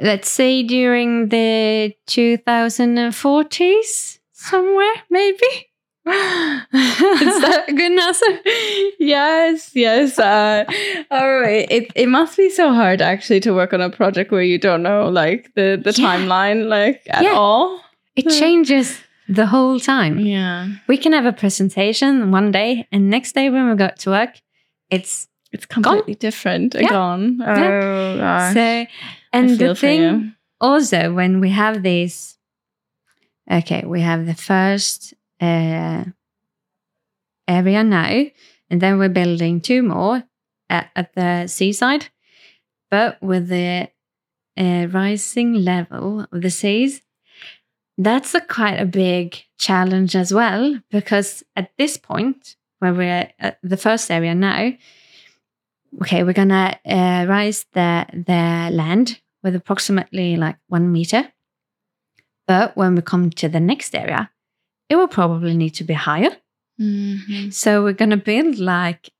let's 0.00 0.28
say 0.28 0.62
during 0.62 1.28
the 1.28 1.94
2040s, 2.06 4.18
somewhere, 4.32 4.94
maybe. 5.10 5.70
Is 6.06 7.40
that 7.40 7.64
a 7.68 7.72
good 7.72 7.98
answer? 7.98 8.40
yes, 8.98 9.70
yes. 9.74 10.18
Uh, 10.18 10.64
all 11.10 11.40
right. 11.40 11.66
It 11.70 11.90
it 11.94 12.08
must 12.10 12.36
be 12.36 12.50
so 12.50 12.74
hard 12.74 13.00
actually 13.00 13.40
to 13.40 13.54
work 13.54 13.72
on 13.72 13.80
a 13.80 13.88
project 13.88 14.30
where 14.30 14.42
you 14.42 14.58
don't 14.58 14.82
know 14.82 15.08
like 15.08 15.50
the 15.54 15.80
the 15.82 15.92
Yeah. 15.96 16.04
timeline 16.06 16.68
like 16.68 17.00
at 17.08 17.22
Yeah. 17.22 17.32
all. 17.32 17.80
It 18.16 18.28
changes 18.28 19.00
the 19.28 19.46
whole 19.46 19.80
time. 19.80 20.18
Yeah, 20.20 20.68
We 20.88 20.98
can 20.98 21.12
have 21.14 21.24
a 21.26 21.32
presentation 21.32 22.30
one 22.30 22.52
day, 22.52 22.86
and 22.92 23.08
next 23.08 23.34
day 23.34 23.48
when 23.50 23.68
we 23.70 23.74
go 23.76 23.88
to 23.98 24.10
work, 24.10 24.34
it's 24.90 25.26
it's 25.52 25.64
completely 25.66 26.16
different. 26.16 26.74
and 26.74 26.82
Yeah. 26.84 26.90
Gone. 26.90 27.40
Oh 27.40 28.16
gosh. 28.18 28.52
so. 28.54 28.86
And 29.34 29.58
the 29.58 29.74
thing 29.74 30.34
also 30.60 31.12
when 31.12 31.40
we 31.40 31.50
have 31.50 31.82
this, 31.82 32.38
okay 33.50 33.82
we 33.84 34.00
have 34.00 34.26
the 34.26 34.34
first 34.34 35.14
uh, 35.40 36.04
area 37.48 37.84
now 37.84 38.24
and 38.70 38.80
then 38.80 38.98
we're 38.98 39.08
building 39.08 39.60
two 39.60 39.82
more 39.82 40.24
at, 40.70 40.90
at 40.96 41.14
the 41.14 41.46
seaside. 41.46 42.08
But 42.90 43.20
with 43.22 43.48
the 43.48 43.90
uh, 44.56 44.86
rising 44.92 45.54
level 45.54 46.26
of 46.30 46.42
the 46.42 46.50
seas 46.50 47.02
that's 47.98 48.34
a 48.34 48.40
quite 48.40 48.80
a 48.80 48.84
big 48.84 49.42
challenge 49.58 50.16
as 50.16 50.32
well 50.32 50.80
because 50.90 51.44
at 51.54 51.70
this 51.78 51.96
point 51.96 52.56
where 52.78 52.92
we're 52.92 53.30
at 53.38 53.58
the 53.62 53.76
first 53.76 54.10
area 54.10 54.34
now 54.34 54.72
okay 56.02 56.24
we're 56.24 56.32
gonna 56.32 56.78
uh, 56.86 57.24
rise 57.28 57.66
the 57.72 58.06
the 58.12 58.70
land 58.72 59.20
with 59.44 59.54
approximately 59.54 60.36
like 60.36 60.56
one 60.68 60.90
meter. 60.90 61.30
But 62.48 62.76
when 62.76 62.94
we 62.96 63.02
come 63.02 63.30
to 63.30 63.48
the 63.48 63.60
next 63.60 63.94
area, 63.94 64.30
it 64.88 64.96
will 64.96 65.08
probably 65.08 65.56
need 65.56 65.74
to 65.74 65.84
be 65.84 65.94
higher. 65.94 66.36
Mhm. 66.80 67.52
So 67.52 67.84
we're 67.84 67.92
going 67.92 68.10
to 68.10 68.16
build 68.16 68.58
like 68.58 69.10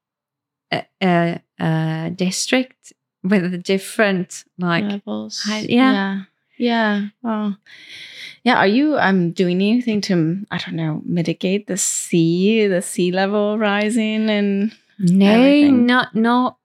a, 0.73 0.85
a, 1.03 1.41
a 1.61 2.11
district 2.15 2.93
with 3.23 3.51
the 3.53 3.59
different 3.59 4.45
like 4.59 4.85
levels. 4.85 5.43
Hi- 5.47 5.61
yeah. 5.69 5.93
yeah, 5.93 6.23
yeah. 6.59 7.07
Wow. 7.23 7.57
Yeah. 8.43 8.57
Are 8.57 8.67
you 8.67 8.99
um 8.99 9.31
doing 9.33 9.63
anything 9.63 10.01
to 10.03 10.45
I 10.51 10.59
don't 10.59 10.77
know 10.77 11.01
mitigate 11.07 11.67
the 11.67 11.77
sea 11.77 12.67
the 12.67 12.83
sea 12.83 13.11
level 13.13 13.57
rising 13.59 14.29
and 14.29 14.75
no, 14.99 15.31
everything. 15.31 15.87
not 15.87 16.15
not 16.15 16.59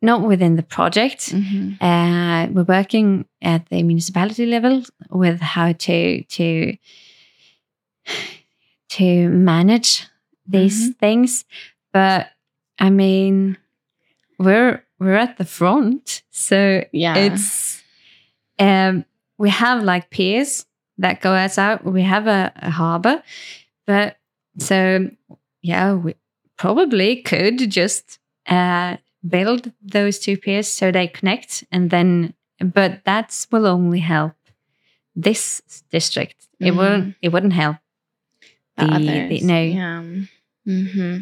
not 0.00 0.22
within 0.22 0.56
the 0.56 0.62
project. 0.62 1.32
Mhm. 1.32 1.76
Uh, 1.80 2.48
we're 2.52 2.64
working 2.78 3.26
at 3.42 3.68
the 3.68 3.82
municipality 3.82 4.46
level 4.46 4.82
with 5.10 5.40
how 5.40 5.72
to 5.72 6.22
to 6.24 6.76
to 8.90 9.28
manage 9.28 10.06
these 10.46 10.94
things, 11.00 11.44
but 11.92 12.28
I 12.78 12.90
mean, 12.90 13.58
we're 14.38 14.82
we're 14.98 15.16
at 15.16 15.36
the 15.36 15.44
front, 15.44 16.22
so 16.30 16.84
yeah 16.92 17.16
it's 17.16 17.82
um 18.58 19.04
we 19.36 19.50
have 19.50 19.82
like 19.84 20.10
piers 20.10 20.64
that 20.98 21.20
go 21.20 21.32
us 21.32 21.58
out. 21.58 21.84
We 21.84 22.02
have 22.02 22.26
a, 22.26 22.52
a 22.56 22.70
harbor, 22.70 23.22
but 23.86 24.16
so 24.58 25.10
yeah, 25.62 25.94
we 25.94 26.14
probably 26.56 27.22
could 27.22 27.70
just 27.70 28.18
uh 28.46 28.96
build 29.28 29.70
those 29.82 30.18
two 30.18 30.36
piers 30.36 30.68
so 30.68 30.90
they 30.90 31.06
connect 31.08 31.64
and 31.72 31.90
then 31.90 32.34
but 32.74 33.00
that 33.04 33.46
will 33.52 33.66
only 33.66 34.00
help 34.00 34.32
this 35.16 35.62
district 35.90 36.48
it 36.60 36.72
Mhm. 36.72 36.76
won't 36.76 37.14
it 37.22 37.28
wouldn't 37.32 37.52
help 37.52 37.76
the 38.76 38.86
the- 38.86 38.92
others. 38.94 39.28
the- 39.28 39.40
no. 39.46 39.60
Yeah. 39.62 40.02
hmm 40.66 41.18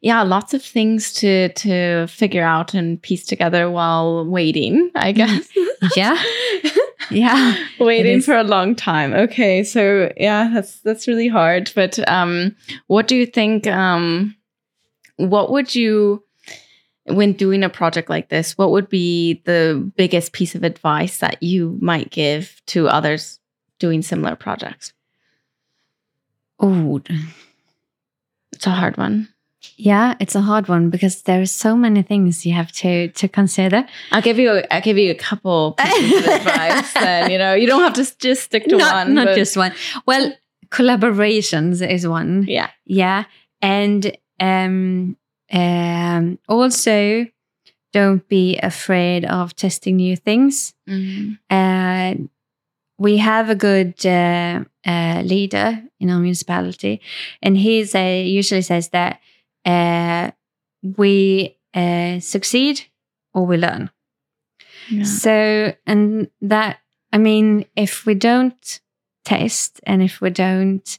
Yeah, 0.00 0.22
lots 0.22 0.54
of 0.54 0.62
things 0.64 1.12
to 1.20 1.48
to 1.62 2.06
figure 2.08 2.42
out 2.44 2.74
and 2.74 3.00
piece 3.02 3.24
together 3.26 3.70
while 3.70 4.24
waiting. 4.26 4.90
I 4.94 5.12
guess. 5.12 5.48
Yeah. 5.96 6.16
Yeah. 7.10 7.56
Waiting 7.80 8.20
for 8.22 8.36
a 8.36 8.44
long 8.44 8.76
time. 8.76 9.12
Okay, 9.14 9.64
so 9.64 10.12
yeah, 10.16 10.50
that's 10.54 10.80
that's 10.84 11.08
really 11.08 11.28
hard. 11.28 11.72
But 11.74 11.98
um, 12.08 12.54
what 12.86 13.08
do 13.08 13.16
you 13.16 13.26
think? 13.26 13.66
Um, 13.66 14.36
what 15.16 15.50
would 15.50 15.74
you, 15.74 16.22
when 17.14 17.32
doing 17.34 17.62
a 17.62 17.68
project 17.68 18.08
like 18.10 18.28
this, 18.28 18.56
what 18.58 18.70
would 18.70 18.88
be 18.88 19.42
the 19.44 19.90
biggest 19.96 20.32
piece 20.32 20.54
of 20.54 20.62
advice 20.64 21.18
that 21.18 21.42
you 21.42 21.78
might 21.80 22.10
give 22.10 22.60
to 22.66 22.88
others 22.88 23.38
doing 23.78 24.02
similar 24.02 24.36
projects? 24.36 24.92
Oh, 26.58 27.00
It's 28.52 28.66
a 28.66 28.70
hard 28.70 28.96
one. 28.98 29.28
yeah, 29.76 30.14
it's 30.20 30.34
a 30.34 30.40
hard 30.40 30.68
one 30.68 30.90
because 30.90 31.22
there 31.22 31.40
are 31.40 31.46
so 31.46 31.76
many 31.76 32.02
things 32.02 32.44
you 32.46 32.52
have 32.54 32.70
to 32.72 33.08
to 33.08 33.28
consider. 33.28 33.86
I'll 34.12 34.22
give 34.22 34.38
you. 34.38 34.52
A, 34.52 34.74
I'll 34.74 34.82
give 34.82 34.98
you 34.98 35.10
a 35.10 35.14
couple 35.14 35.72
pieces 35.72 36.18
of 36.26 36.32
advice. 36.40 36.92
Then 36.94 37.30
you 37.30 37.38
know 37.38 37.54
you 37.54 37.66
don't 37.66 37.82
have 37.82 37.94
to 37.94 38.18
just 38.18 38.42
stick 38.44 38.64
to 38.68 38.76
not 38.76 38.94
one. 39.06 39.14
not 39.14 39.26
but- 39.26 39.36
just 39.36 39.56
one. 39.56 39.72
Well, 40.06 40.32
collaborations 40.70 41.86
is 41.86 42.06
one. 42.06 42.44
yeah. 42.48 42.70
Yeah, 42.86 43.24
and 43.62 44.16
um, 44.40 45.16
um, 45.52 46.38
also 46.48 47.26
don't 47.92 48.28
be 48.28 48.56
afraid 48.58 49.24
of 49.24 49.54
testing 49.56 49.96
new 49.96 50.16
things. 50.16 50.74
Mhm. 50.88 51.38
Uh, 51.50 52.14
we 52.98 53.16
have 53.18 53.48
a 53.50 53.54
good 53.54 53.94
uh, 54.06 54.64
uh, 54.86 55.22
leader 55.24 55.82
in 55.98 56.10
our 56.10 56.20
municipality, 56.20 57.00
and 57.42 57.56
he 57.56 57.84
say, 57.84 58.26
usually 58.26 58.62
says 58.62 58.88
that 58.90 59.20
uh, 59.64 60.30
we 60.96 61.56
uh, 61.74 62.20
succeed 62.20 62.82
or 63.34 63.46
we 63.46 63.56
learn. 63.56 63.90
Yeah. 64.90 65.04
So, 65.04 65.74
and 65.86 66.30
that, 66.42 66.78
I 67.12 67.18
mean, 67.18 67.64
if 67.76 68.06
we 68.06 68.14
don't 68.14 68.80
test 69.24 69.80
and 69.84 70.02
if 70.02 70.20
we 70.20 70.30
don't 70.30 70.98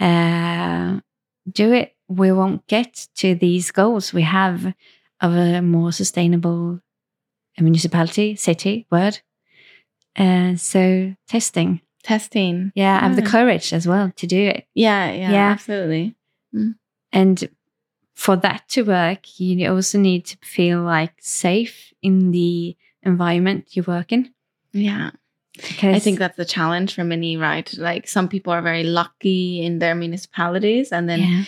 uh, 0.00 1.00
do 1.50 1.72
it, 1.72 1.94
we 2.08 2.32
won't 2.32 2.66
get 2.66 3.08
to 3.16 3.34
these 3.34 3.70
goals 3.70 4.12
we 4.12 4.22
have 4.22 4.74
of 5.20 5.32
a 5.34 5.60
more 5.62 5.92
sustainable 5.92 6.80
municipality, 7.58 8.36
city, 8.36 8.86
word. 8.90 9.20
Uh, 10.16 10.56
so, 10.56 11.14
testing. 11.28 11.80
Testing. 12.02 12.72
Yeah, 12.74 12.98
I 13.00 13.08
have 13.08 13.16
the 13.16 13.22
courage 13.22 13.72
as 13.72 13.86
well 13.86 14.12
to 14.16 14.26
do 14.26 14.38
it. 14.38 14.66
Yeah. 14.74 15.10
Yeah. 15.12 15.30
Yeah. 15.32 15.50
Absolutely. 15.50 16.14
And 17.12 17.48
for 18.14 18.36
that 18.36 18.68
to 18.70 18.82
work, 18.82 19.40
you 19.40 19.70
also 19.72 19.98
need 19.98 20.26
to 20.26 20.36
feel 20.42 20.82
like 20.82 21.14
safe 21.20 21.92
in 22.02 22.30
the 22.30 22.76
environment 23.02 23.74
you 23.76 23.82
work 23.84 24.12
in. 24.12 24.32
Yeah. 24.72 25.10
I 25.82 25.98
think 26.00 26.18
that's 26.18 26.36
the 26.36 26.44
challenge 26.44 26.94
for 26.94 27.04
many, 27.04 27.36
right? 27.36 27.72
Like 27.78 28.08
some 28.08 28.28
people 28.28 28.52
are 28.52 28.62
very 28.62 28.82
lucky 28.84 29.62
in 29.64 29.78
their 29.78 29.94
municipalities, 29.94 30.90
and 30.90 31.08
then 31.08 31.20
yeah. 31.20 31.44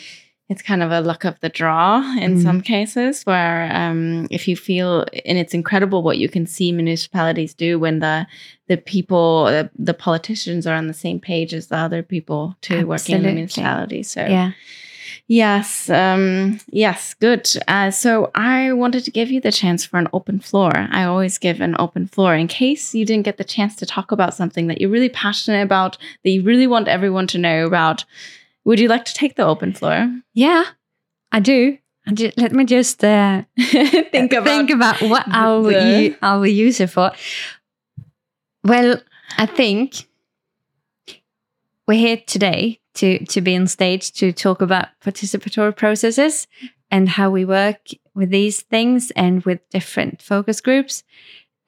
it's 0.48 0.62
kind 0.62 0.82
of 0.82 0.92
a 0.92 1.00
luck 1.00 1.24
of 1.24 1.38
the 1.40 1.48
draw 1.48 1.98
in 2.16 2.36
Mm. 2.36 2.42
some 2.42 2.60
cases 2.60 3.24
where 3.24 3.68
um, 3.74 4.28
if 4.30 4.46
you 4.46 4.56
feel 4.56 5.04
and 5.24 5.38
it's 5.38 5.54
incredible 5.54 6.02
what 6.02 6.18
you 6.18 6.28
can 6.28 6.46
see 6.46 6.70
municipalities 6.72 7.52
do 7.54 7.78
when 7.80 7.98
the 7.98 8.26
the 8.68 8.76
people 8.76 9.46
the, 9.46 9.70
the 9.76 9.94
politicians 9.94 10.66
are 10.66 10.76
on 10.76 10.86
the 10.86 10.94
same 10.94 11.18
page 11.20 11.52
as 11.52 11.66
the 11.66 11.76
other 11.76 12.02
people 12.02 12.54
too 12.60 12.86
working 12.86 13.16
in 13.16 13.22
the 13.22 13.28
Absolutely. 13.28 13.32
municipality 13.34 14.02
so 14.04 14.20
yeah. 14.20 14.52
Yes 15.28 15.88
um 15.90 16.58
yes 16.70 17.14
good 17.14 17.48
uh, 17.68 17.90
so 17.90 18.30
i 18.34 18.72
wanted 18.72 19.04
to 19.04 19.10
give 19.10 19.30
you 19.30 19.40
the 19.40 19.52
chance 19.52 19.84
for 19.84 19.98
an 19.98 20.08
open 20.12 20.38
floor 20.40 20.72
i 20.90 21.04
always 21.04 21.38
give 21.38 21.60
an 21.60 21.74
open 21.78 22.06
floor 22.06 22.34
in 22.34 22.46
case 22.48 22.94
you 22.94 23.04
didn't 23.04 23.24
get 23.24 23.36
the 23.36 23.44
chance 23.44 23.76
to 23.76 23.86
talk 23.86 24.12
about 24.12 24.34
something 24.34 24.66
that 24.66 24.80
you're 24.80 24.90
really 24.90 25.08
passionate 25.08 25.62
about 25.62 25.96
that 26.24 26.30
you 26.30 26.42
really 26.42 26.66
want 26.66 26.88
everyone 26.88 27.26
to 27.26 27.38
know 27.38 27.66
about 27.66 28.04
would 28.64 28.80
you 28.80 28.88
like 28.88 29.04
to 29.04 29.14
take 29.14 29.36
the 29.36 29.44
open 29.44 29.72
floor 29.72 30.10
Yeah, 30.34 30.64
I 31.32 31.40
do. 31.40 31.78
I 32.08 32.12
ju- 32.12 32.32
let 32.36 32.52
me 32.52 32.64
just 32.64 33.02
uh, 33.04 33.42
think 33.58 34.32
about 34.32 34.44
think 34.44 34.70
about 34.70 35.00
what 35.02 35.24
I 35.28 35.48
will, 35.56 35.62
the- 35.64 36.16
I 36.22 36.36
will 36.36 36.46
use 36.46 36.80
it 36.80 36.90
for. 36.90 37.10
Well, 38.64 39.00
I 39.38 39.46
think 39.46 40.06
we're 41.86 41.98
here 41.98 42.20
today 42.26 42.80
to 42.94 43.24
to 43.26 43.40
be 43.40 43.56
on 43.56 43.66
stage 43.66 44.12
to 44.12 44.32
talk 44.32 44.60
about 44.60 44.88
participatory 45.04 45.74
processes 45.74 46.46
and 46.90 47.08
how 47.08 47.30
we 47.30 47.44
work 47.44 47.88
with 48.14 48.30
these 48.30 48.62
things 48.62 49.10
and 49.12 49.44
with 49.44 49.60
different 49.70 50.20
focus 50.22 50.60
groups 50.60 51.04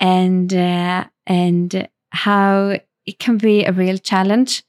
and 0.00 0.52
uh, 0.54 1.04
and 1.26 1.88
how 2.10 2.78
it 3.06 3.18
can 3.18 3.38
be 3.38 3.64
a 3.64 3.72
real 3.72 3.98
challenge 3.98 4.64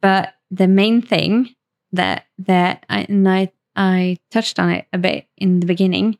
but 0.00 0.34
the 0.50 0.68
main 0.68 1.00
thing 1.00 1.54
that 1.92 2.26
that 2.38 2.84
I, 2.88 3.02
and 3.08 3.28
I 3.28 3.52
I 3.74 4.18
touched 4.30 4.58
on 4.58 4.70
it 4.70 4.86
a 4.92 4.98
bit 4.98 5.26
in 5.38 5.60
the 5.60 5.66
beginning 5.66 6.18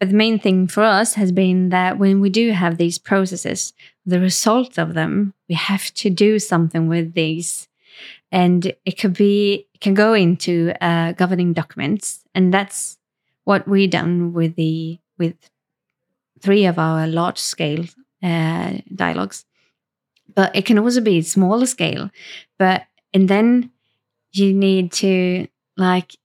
but 0.00 0.10
the 0.10 0.16
main 0.16 0.38
thing 0.38 0.66
for 0.66 0.82
us 0.82 1.14
has 1.14 1.32
been 1.32 1.70
that 1.70 1.98
when 1.98 2.20
we 2.20 2.28
do 2.28 2.50
have 2.50 2.76
these 2.76 2.98
processes, 2.98 3.72
the 4.04 4.20
result 4.20 4.76
of 4.76 4.92
them, 4.92 5.34
we 5.48 5.54
have 5.54 5.94
to 5.94 6.10
do 6.10 6.38
something 6.38 6.88
with 6.88 7.14
these. 7.14 7.68
And 8.34 8.74
it 8.84 8.98
could 8.98 9.14
be, 9.14 9.68
it 9.74 9.80
can 9.80 9.94
go 9.94 10.12
into 10.12 10.72
uh, 10.80 11.12
governing 11.12 11.52
documents. 11.52 12.24
And 12.34 12.52
that's 12.52 12.98
what 13.44 13.68
we 13.68 13.86
done 13.86 14.32
with 14.32 14.56
the, 14.56 14.98
with 15.18 15.36
three 16.40 16.66
of 16.66 16.76
our 16.76 17.06
large 17.06 17.38
scale 17.38 17.84
uh, 18.22 18.78
dialogues. 18.92 19.44
But 20.34 20.50
it 20.56 20.66
can 20.66 20.78
also 20.78 21.00
be 21.00 21.22
smaller 21.22 21.66
scale. 21.66 22.10
But, 22.58 22.82
and 23.12 23.28
then 23.28 23.70
you 24.32 24.52
need 24.52 24.90
to, 24.94 25.46
like, 25.76 26.16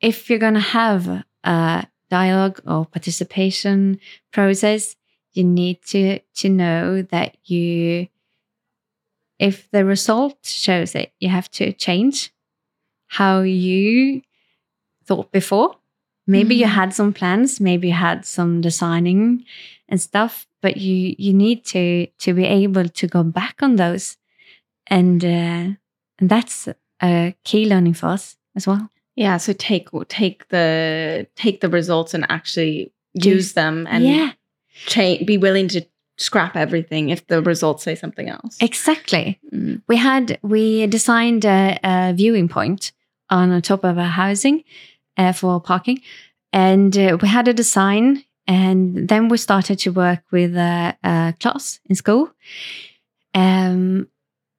if 0.00 0.28
you're 0.28 0.40
going 0.46 0.54
to 0.54 0.60
have 0.60 1.22
a 1.44 1.86
dialogue 2.10 2.60
or 2.66 2.86
participation 2.86 4.00
process, 4.32 4.96
you 5.32 5.44
need 5.44 5.78
to 5.82 6.18
to 6.34 6.48
know 6.48 7.02
that 7.02 7.36
you 7.44 8.08
if 9.40 9.70
the 9.70 9.84
result 9.84 10.36
shows 10.44 10.94
it, 10.94 11.12
you 11.20 11.28
have 11.30 11.48
to 11.58 11.72
change 11.72 12.30
how 13.18 13.40
you 13.40 14.22
thought 15.06 15.32
before. 15.32 15.76
Maybe 16.26 16.54
you 16.54 16.66
Mhm. 16.66 16.74
had 16.80 16.94
some 16.94 17.12
plans, 17.12 17.60
maybe 17.60 17.88
you 17.88 17.94
had 17.94 18.24
some 18.24 18.60
designing 18.60 19.44
and 19.88 20.00
stuff, 20.00 20.46
but 20.62 20.76
you 20.76 21.14
you 21.18 21.32
need 21.34 21.64
to 21.72 22.06
to 22.24 22.34
be 22.34 22.44
able 22.64 22.88
to 22.88 23.06
go 23.06 23.22
back 23.24 23.62
on 23.62 23.76
those, 23.76 24.16
and 24.86 25.24
uh, 25.24 25.74
and 26.18 26.28
that's 26.30 26.68
a 27.02 27.34
key 27.44 27.66
learning 27.66 27.94
for 27.96 28.08
us 28.14 28.36
as 28.56 28.66
well. 28.66 28.88
yeah 29.16 29.38
so 29.38 29.52
take 29.52 29.88
take 30.08 30.38
the 30.48 31.26
take 31.34 31.58
the 31.60 31.68
results 31.68 32.14
and 32.14 32.24
actually 32.28 32.92
use 33.14 33.26
Use- 33.26 33.52
them 33.54 33.86
and 33.90 34.04
yeah, 34.04 34.32
change 34.86 35.26
be 35.26 35.36
willing 35.38 35.68
to 35.68 35.80
scrap 36.20 36.54
everything 36.54 37.08
if 37.08 37.26
the 37.28 37.42
results 37.42 37.82
say 37.82 37.94
something 37.94 38.28
else 38.28 38.56
exactly. 38.60 39.40
Mm. 39.52 39.80
we 39.88 39.96
had 39.96 40.38
we 40.42 40.86
designed 40.86 41.44
a, 41.44 41.78
a 41.82 42.12
viewing 42.14 42.48
point 42.48 42.92
on 43.30 43.48
the 43.48 43.62
top 43.62 43.84
of 43.84 43.96
a 43.96 44.04
housing 44.04 44.62
uh, 45.16 45.32
for 45.32 45.60
parking 45.60 46.00
and 46.52 46.96
uh, 46.98 47.16
we 47.20 47.28
had 47.28 47.48
a 47.48 47.54
design 47.54 48.22
and 48.46 49.08
then 49.08 49.28
we 49.28 49.38
started 49.38 49.78
to 49.78 49.90
work 49.90 50.22
with 50.30 50.54
a, 50.56 50.94
a 51.02 51.34
class 51.40 51.80
in 51.86 51.94
school 51.94 52.30
um, 53.32 54.06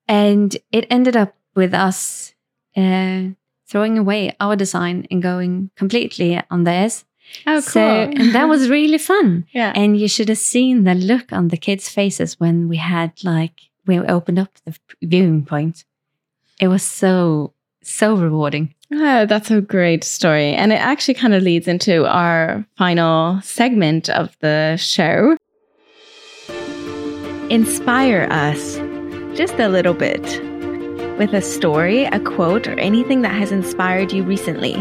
and 0.08 0.58
it 0.72 0.88
ended 0.90 1.16
up 1.16 1.36
with 1.56 1.76
us 1.76 2.34
uh, 2.76 3.24
throwing 3.68 4.00
away 4.00 4.36
our 4.40 4.56
design 4.56 5.06
and 5.12 5.22
going 5.22 5.70
completely 5.76 6.42
on 6.50 6.64
theirs 6.64 7.06
oh 7.48 7.54
cool 7.54 7.62
so 7.62 7.82
and 7.82 8.34
that 8.34 8.48
was 8.48 8.70
really 8.70 8.98
fun 8.98 9.46
yeah 9.52 9.72
and 9.76 10.00
you 10.00 10.08
should 10.08 10.30
have 10.30 10.38
seen 10.38 10.84
the 10.84 10.94
look 10.96 11.32
on 11.32 11.48
the 11.48 11.58
kids' 11.58 11.90
faces 11.90 12.40
when 12.40 12.68
we 12.68 12.78
had 12.78 13.12
like 13.24 13.72
we 13.86 14.00
opened 14.00 14.40
up 14.40 14.50
the 14.66 14.78
viewing 15.02 15.46
point. 15.46 15.86
It 16.60 16.68
was 16.68 16.84
so 16.84 17.54
so 17.84 18.16
rewarding. 18.16 18.76
Oh, 18.94 19.26
that's 19.26 19.50
a 19.50 19.62
great 19.62 20.04
story. 20.04 20.54
And 20.54 20.72
it 20.72 20.76
actually 20.76 21.16
kind 21.16 21.34
of 21.34 21.42
leads 21.42 21.68
into 21.68 22.06
our 22.06 22.66
final 22.78 23.42
segment 23.42 24.10
of 24.10 24.38
the 24.42 24.78
show. 24.78 25.36
Inspire 27.50 28.28
us 28.30 28.78
just 29.36 29.56
a 29.56 29.68
little 29.68 29.94
bit 29.94 30.22
with 31.18 31.34
a 31.34 31.42
story, 31.42 32.06
a 32.06 32.20
quote, 32.20 32.68
or 32.68 32.80
anything 32.80 33.22
that 33.22 33.34
has 33.34 33.52
inspired 33.52 34.12
you 34.12 34.24
recently. 34.24 34.76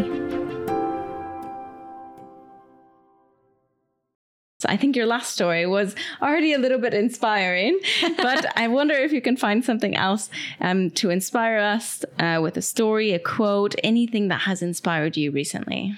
So 4.60 4.68
I 4.68 4.76
think 4.76 4.94
your 4.94 5.06
last 5.06 5.32
story 5.32 5.64
was 5.64 5.94
already 6.20 6.52
a 6.52 6.58
little 6.58 6.78
bit 6.78 6.92
inspiring, 6.92 7.80
but 8.18 8.44
I 8.58 8.68
wonder 8.68 8.94
if 8.94 9.10
you 9.10 9.22
can 9.22 9.38
find 9.38 9.64
something 9.64 9.96
else 9.96 10.28
um, 10.60 10.90
to 10.90 11.08
inspire 11.08 11.58
us 11.58 12.04
uh, 12.18 12.40
with 12.42 12.58
a 12.58 12.62
story, 12.62 13.12
a 13.12 13.18
quote, 13.18 13.74
anything 13.82 14.28
that 14.28 14.42
has 14.42 14.60
inspired 14.60 15.16
you 15.16 15.30
recently. 15.30 15.94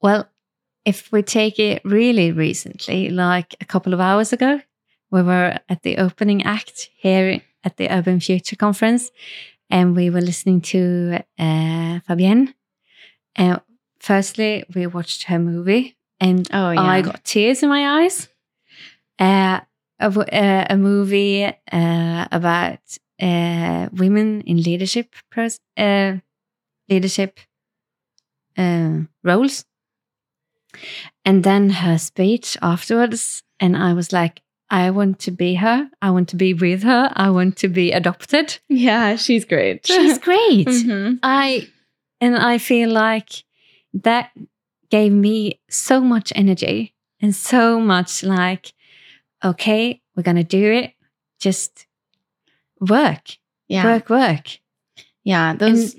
Well, 0.00 0.28
if 0.84 1.10
we 1.10 1.22
take 1.22 1.58
it 1.58 1.82
really 1.84 2.30
recently, 2.30 3.10
like 3.10 3.56
a 3.60 3.64
couple 3.64 3.92
of 3.92 3.98
hours 3.98 4.32
ago, 4.32 4.60
we 5.10 5.22
were 5.22 5.58
at 5.68 5.82
the 5.82 5.98
opening 5.98 6.44
act 6.44 6.90
here 6.96 7.40
at 7.64 7.76
the 7.76 7.90
Urban 7.90 8.20
Future 8.20 8.56
Conference, 8.56 9.10
and 9.68 9.96
we 9.96 10.10
were 10.10 10.20
listening 10.20 10.60
to 10.60 11.24
uh, 11.38 12.00
Fabienne. 12.08 12.54
And 13.34 13.60
firstly, 13.98 14.64
we 14.74 14.86
watched 14.86 15.24
her 15.24 15.40
movie, 15.40 15.93
and 16.20 16.48
Oh 16.52 16.70
yeah. 16.70 16.82
I 16.82 17.02
got 17.02 17.24
tears 17.24 17.62
in 17.62 17.68
my 17.68 18.02
eyes. 18.02 18.28
Uh, 19.18 19.60
a, 20.00 20.08
uh, 20.08 20.66
a 20.70 20.76
movie 20.76 21.44
uh, 21.44 22.28
about 22.32 22.80
uh, 23.22 23.88
women 23.92 24.40
in 24.42 24.60
leadership 24.62 25.14
pros- 25.30 25.60
uh, 25.76 26.14
leadership 26.88 27.38
uh, 28.58 29.00
roles. 29.22 29.64
And 31.24 31.44
then 31.44 31.70
her 31.70 31.98
speech 31.98 32.56
afterwards, 32.60 33.42
and 33.60 33.76
I 33.76 33.92
was 33.94 34.12
like, 34.12 34.42
I 34.70 34.90
want 34.90 35.18
to 35.20 35.30
be 35.30 35.54
her. 35.54 35.88
I 36.02 36.10
want 36.10 36.28
to 36.30 36.36
be 36.36 36.52
with 36.54 36.82
her. 36.82 37.10
I 37.14 37.30
want 37.30 37.56
to 37.58 37.68
be 37.68 37.92
adopted. 37.92 38.58
yeah, 38.68 39.16
she's 39.16 39.44
great. 39.44 39.86
She's 39.86 40.18
great. 40.18 40.66
Mhm. 40.66 41.18
I 41.22 41.68
and 42.20 42.36
I 42.36 42.58
feel 42.58 42.90
like 42.90 43.44
that 44.02 44.30
gave 44.90 45.12
me 45.12 45.60
so 45.68 46.00
much 46.00 46.32
energy 46.34 46.94
and 47.20 47.34
so 47.34 47.80
much 47.80 48.22
like, 48.22 48.72
okay, 49.44 50.00
we're 50.16 50.22
gonna 50.22 50.44
do 50.44 50.72
it. 50.72 50.94
Just 51.40 51.86
work, 52.80 53.38
Yeah. 53.68 53.84
work, 53.84 54.08
work, 54.10 54.58
Yeah. 55.24 55.54
Those 55.54 55.96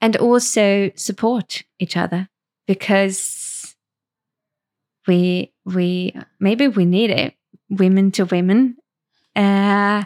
and 0.00 0.16
also 0.16 0.90
support 0.94 1.62
each 1.78 1.96
other 1.96 2.28
because 2.66 3.74
we 5.06 5.52
we 5.64 6.14
maybe 6.38 6.68
we 6.68 6.84
need 6.84 7.10
it, 7.10 7.34
women 7.70 8.10
to 8.12 8.24
women, 8.24 8.76
uh, 9.34 10.04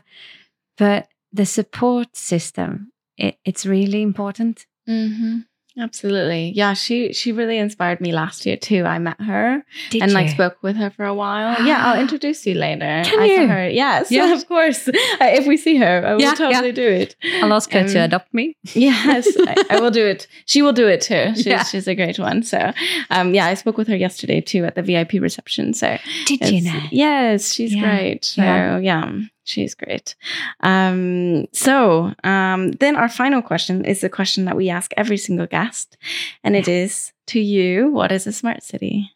but 0.79 1.09
the 1.33 1.47
support 1.47 2.17
system 2.17 2.93
it, 3.17 3.39
it's 3.45 3.67
really 3.67 4.03
important. 4.03 4.67
hmm 4.87 5.41
Absolutely. 5.81 6.53
Yeah, 6.55 6.75
she 6.75 7.13
she 7.13 7.33
really 7.33 7.57
inspired 7.59 8.01
me 8.01 8.13
last 8.13 8.45
year 8.47 8.57
too. 8.57 8.85
I 8.85 8.99
met 8.99 9.21
her 9.21 9.65
Did 9.91 10.03
and 10.03 10.13
like 10.13 10.29
spoke 10.31 10.59
with 10.63 10.77
her 10.77 10.91
for 10.91 11.05
a 11.05 11.15
while. 11.15 11.65
Yeah, 11.67 11.85
I'll 11.87 12.01
introduce 12.07 12.47
you 12.47 12.55
later. 12.55 13.03
Can 13.05 13.19
I 13.21 13.25
you? 13.25 13.37
saw 13.37 13.47
her. 13.47 13.69
Yes, 13.69 14.11
Yeah. 14.11 14.33
of 14.35 14.47
course. 14.47 14.89
Uh, 14.89 14.93
if 15.39 15.47
we 15.47 15.57
see 15.57 15.77
her, 15.77 16.05
I 16.07 16.13
will 16.15 16.21
Yeah, 16.21 16.35
totally 16.35 16.69
yeah. 16.69 16.73
do 16.83 16.89
it. 16.89 17.17
I'll 17.43 17.53
ask 17.53 17.71
her 17.73 17.87
to 17.87 17.99
Um, 17.99 18.05
adopt 18.05 18.33
me. 18.35 18.57
Yes, 18.75 19.27
I, 19.47 19.65
I 19.71 19.81
will 19.81 19.91
do 19.91 20.05
it. 20.07 20.27
She 20.47 20.63
will 20.63 20.73
do 20.73 20.87
it 20.89 21.01
too. 21.01 21.35
She's, 21.35 21.47
Yeah. 21.47 21.63
she's 21.65 21.89
a 21.89 21.95
great 21.95 22.19
one. 22.19 22.43
So, 22.43 22.73
um, 23.11 23.35
yeah, 23.35 23.47
I 23.47 23.55
spoke 23.55 23.77
with 23.79 23.89
her 23.89 23.97
yesterday 23.97 24.41
too 24.41 24.65
at 24.65 24.75
the 24.75 24.83
VIP 24.83 25.15
reception. 25.15 25.73
So, 25.75 25.99
Did 26.27 26.49
you 26.51 26.61
know? 26.63 26.81
Yes, 26.91 27.53
she's 27.53 27.75
great. 27.75 28.25
So 28.25 28.43
yeah. 28.83 29.13
She's 29.51 29.75
great. 29.75 30.15
Um, 30.61 31.47
so 31.53 32.15
um, 32.25 32.73
then 32.73 32.97
our 32.97 33.09
final 33.09 33.43
question 33.43 33.85
is 33.85 34.01
the 34.01 34.09
question 34.09 34.45
that 34.47 34.57
we 34.57 34.71
ask 34.71 34.93
every 34.97 35.17
single 35.17 35.47
guest, 35.47 35.97
and 36.45 36.57
it 36.57 36.69
is 36.69 37.13
to 37.29 37.41
you: 37.41 37.91
What 37.91 38.13
is 38.13 38.27
a 38.27 38.33
smart 38.33 38.63
city? 38.63 39.11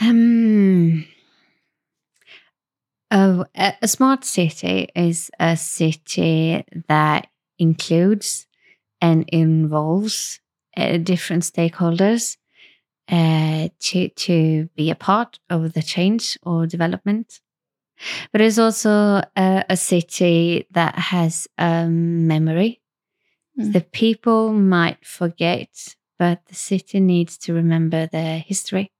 Um, 0.00 1.06
oh, 3.10 3.44
a, 3.54 3.74
a 3.82 3.88
smart 3.88 4.24
city 4.24 4.88
is 4.96 5.30
a 5.38 5.56
city 5.56 6.64
that 6.88 7.28
includes 7.58 8.46
and 9.00 9.28
involves 9.28 10.40
uh, 10.76 10.96
different 10.96 11.42
stakeholders 11.42 12.36
uh, 13.08 13.68
to 13.80 14.08
to 14.08 14.68
be 14.76 14.90
a 14.90 14.94
part 14.94 15.38
of 15.50 15.74
the 15.74 15.82
change 15.82 16.38
or 16.42 16.66
development. 16.66 17.40
But 18.32 18.40
it's 18.40 18.58
also 18.58 19.22
a, 19.36 19.64
a 19.68 19.76
city 19.76 20.66
that 20.72 20.94
has 20.96 21.48
a 21.58 21.86
memory. 21.88 22.80
Mm. 23.58 23.72
The 23.72 23.80
people 23.80 24.52
might 24.52 25.04
forget, 25.04 25.68
but 26.18 26.40
the 26.46 26.54
city 26.54 27.00
needs 27.00 27.36
to 27.38 27.52
remember 27.54 28.06
their 28.06 28.38
history. 28.38 28.90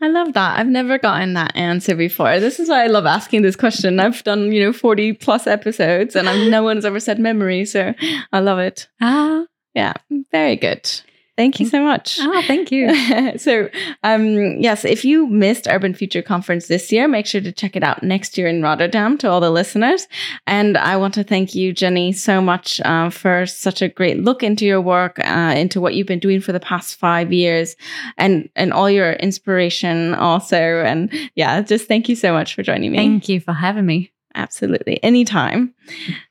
I 0.00 0.08
love 0.08 0.32
that. 0.32 0.58
I've 0.58 0.68
never 0.68 0.98
gotten 0.98 1.34
that 1.34 1.54
answer 1.54 1.94
before. 1.94 2.40
This 2.40 2.58
is 2.58 2.68
why 2.68 2.82
I 2.82 2.88
love 2.88 3.06
asking 3.06 3.42
this 3.42 3.54
question. 3.54 4.00
I've 4.00 4.22
done, 4.24 4.52
you 4.52 4.60
know, 4.64 4.72
40 4.72 5.12
plus 5.14 5.46
episodes 5.46 6.16
and 6.16 6.28
I've, 6.28 6.50
no 6.50 6.62
one's 6.64 6.84
ever 6.84 6.98
said 6.98 7.20
memory. 7.20 7.64
So 7.64 7.94
I 8.32 8.40
love 8.40 8.58
it. 8.58 8.88
Ah, 9.00 9.44
Yeah, 9.74 9.92
very 10.32 10.56
good. 10.56 10.90
Thank 11.36 11.60
you 11.60 11.66
so 11.66 11.82
much. 11.82 12.18
oh, 12.20 12.42
thank 12.42 12.70
you. 12.70 13.38
so, 13.38 13.70
um, 14.02 14.58
yes, 14.58 14.84
if 14.84 15.02
you 15.02 15.26
missed 15.26 15.66
Urban 15.68 15.94
Future 15.94 16.20
Conference 16.20 16.66
this 16.66 16.92
year, 16.92 17.08
make 17.08 17.26
sure 17.26 17.40
to 17.40 17.50
check 17.50 17.74
it 17.74 17.82
out 17.82 18.02
next 18.02 18.36
year 18.36 18.46
in 18.46 18.62
Rotterdam 18.62 19.16
to 19.18 19.30
all 19.30 19.40
the 19.40 19.50
listeners. 19.50 20.06
And 20.46 20.76
I 20.76 20.96
want 20.98 21.14
to 21.14 21.24
thank 21.24 21.54
you, 21.54 21.72
Jenny, 21.72 22.12
so 22.12 22.42
much 22.42 22.82
uh, 22.84 23.08
for 23.08 23.46
such 23.46 23.80
a 23.80 23.88
great 23.88 24.18
look 24.18 24.42
into 24.42 24.66
your 24.66 24.82
work, 24.82 25.18
uh, 25.20 25.54
into 25.56 25.80
what 25.80 25.94
you've 25.94 26.06
been 26.06 26.18
doing 26.18 26.42
for 26.42 26.52
the 26.52 26.60
past 26.60 26.96
five 26.96 27.32
years, 27.32 27.76
and 28.18 28.50
and 28.54 28.72
all 28.72 28.90
your 28.90 29.12
inspiration 29.14 30.14
also. 30.14 30.56
And 30.56 31.10
yeah, 31.34 31.62
just 31.62 31.88
thank 31.88 32.10
you 32.10 32.16
so 32.16 32.32
much 32.32 32.54
for 32.54 32.62
joining 32.62 32.92
me. 32.92 32.98
Thank 32.98 33.28
you 33.30 33.40
for 33.40 33.52
having 33.52 33.86
me. 33.86 34.12
Absolutely. 34.34 35.02
Anytime. 35.02 35.74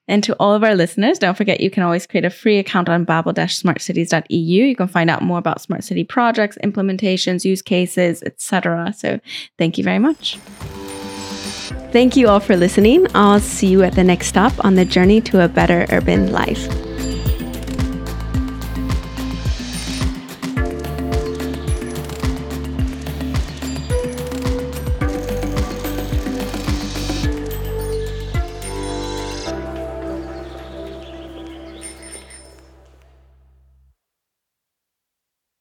And 0.07 0.23
to 0.23 0.35
all 0.39 0.53
of 0.53 0.63
our 0.63 0.75
listeners, 0.75 1.19
don't 1.19 1.37
forget 1.37 1.61
you 1.61 1.69
can 1.69 1.83
always 1.83 2.07
create 2.07 2.25
a 2.25 2.29
free 2.29 2.57
account 2.57 2.89
on 2.89 3.05
bable-smartcities.eu. 3.05 4.65
You 4.65 4.75
can 4.75 4.87
find 4.87 5.09
out 5.09 5.21
more 5.21 5.37
about 5.37 5.61
smart 5.61 5.83
city 5.83 6.03
projects, 6.03 6.57
implementations, 6.63 7.45
use 7.45 7.61
cases, 7.61 8.23
etc. 8.23 8.93
So 8.97 9.19
thank 9.57 9.77
you 9.77 9.83
very 9.83 9.99
much. 9.99 10.37
Thank 11.91 12.15
you 12.15 12.27
all 12.27 12.39
for 12.39 12.55
listening. 12.55 13.07
I'll 13.13 13.39
see 13.39 13.67
you 13.67 13.83
at 13.83 13.95
the 13.95 14.03
next 14.03 14.27
stop 14.27 14.53
on 14.63 14.75
the 14.75 14.85
journey 14.85 15.21
to 15.21 15.43
a 15.43 15.47
better 15.47 15.85
urban 15.89 16.31
life. 16.31 16.67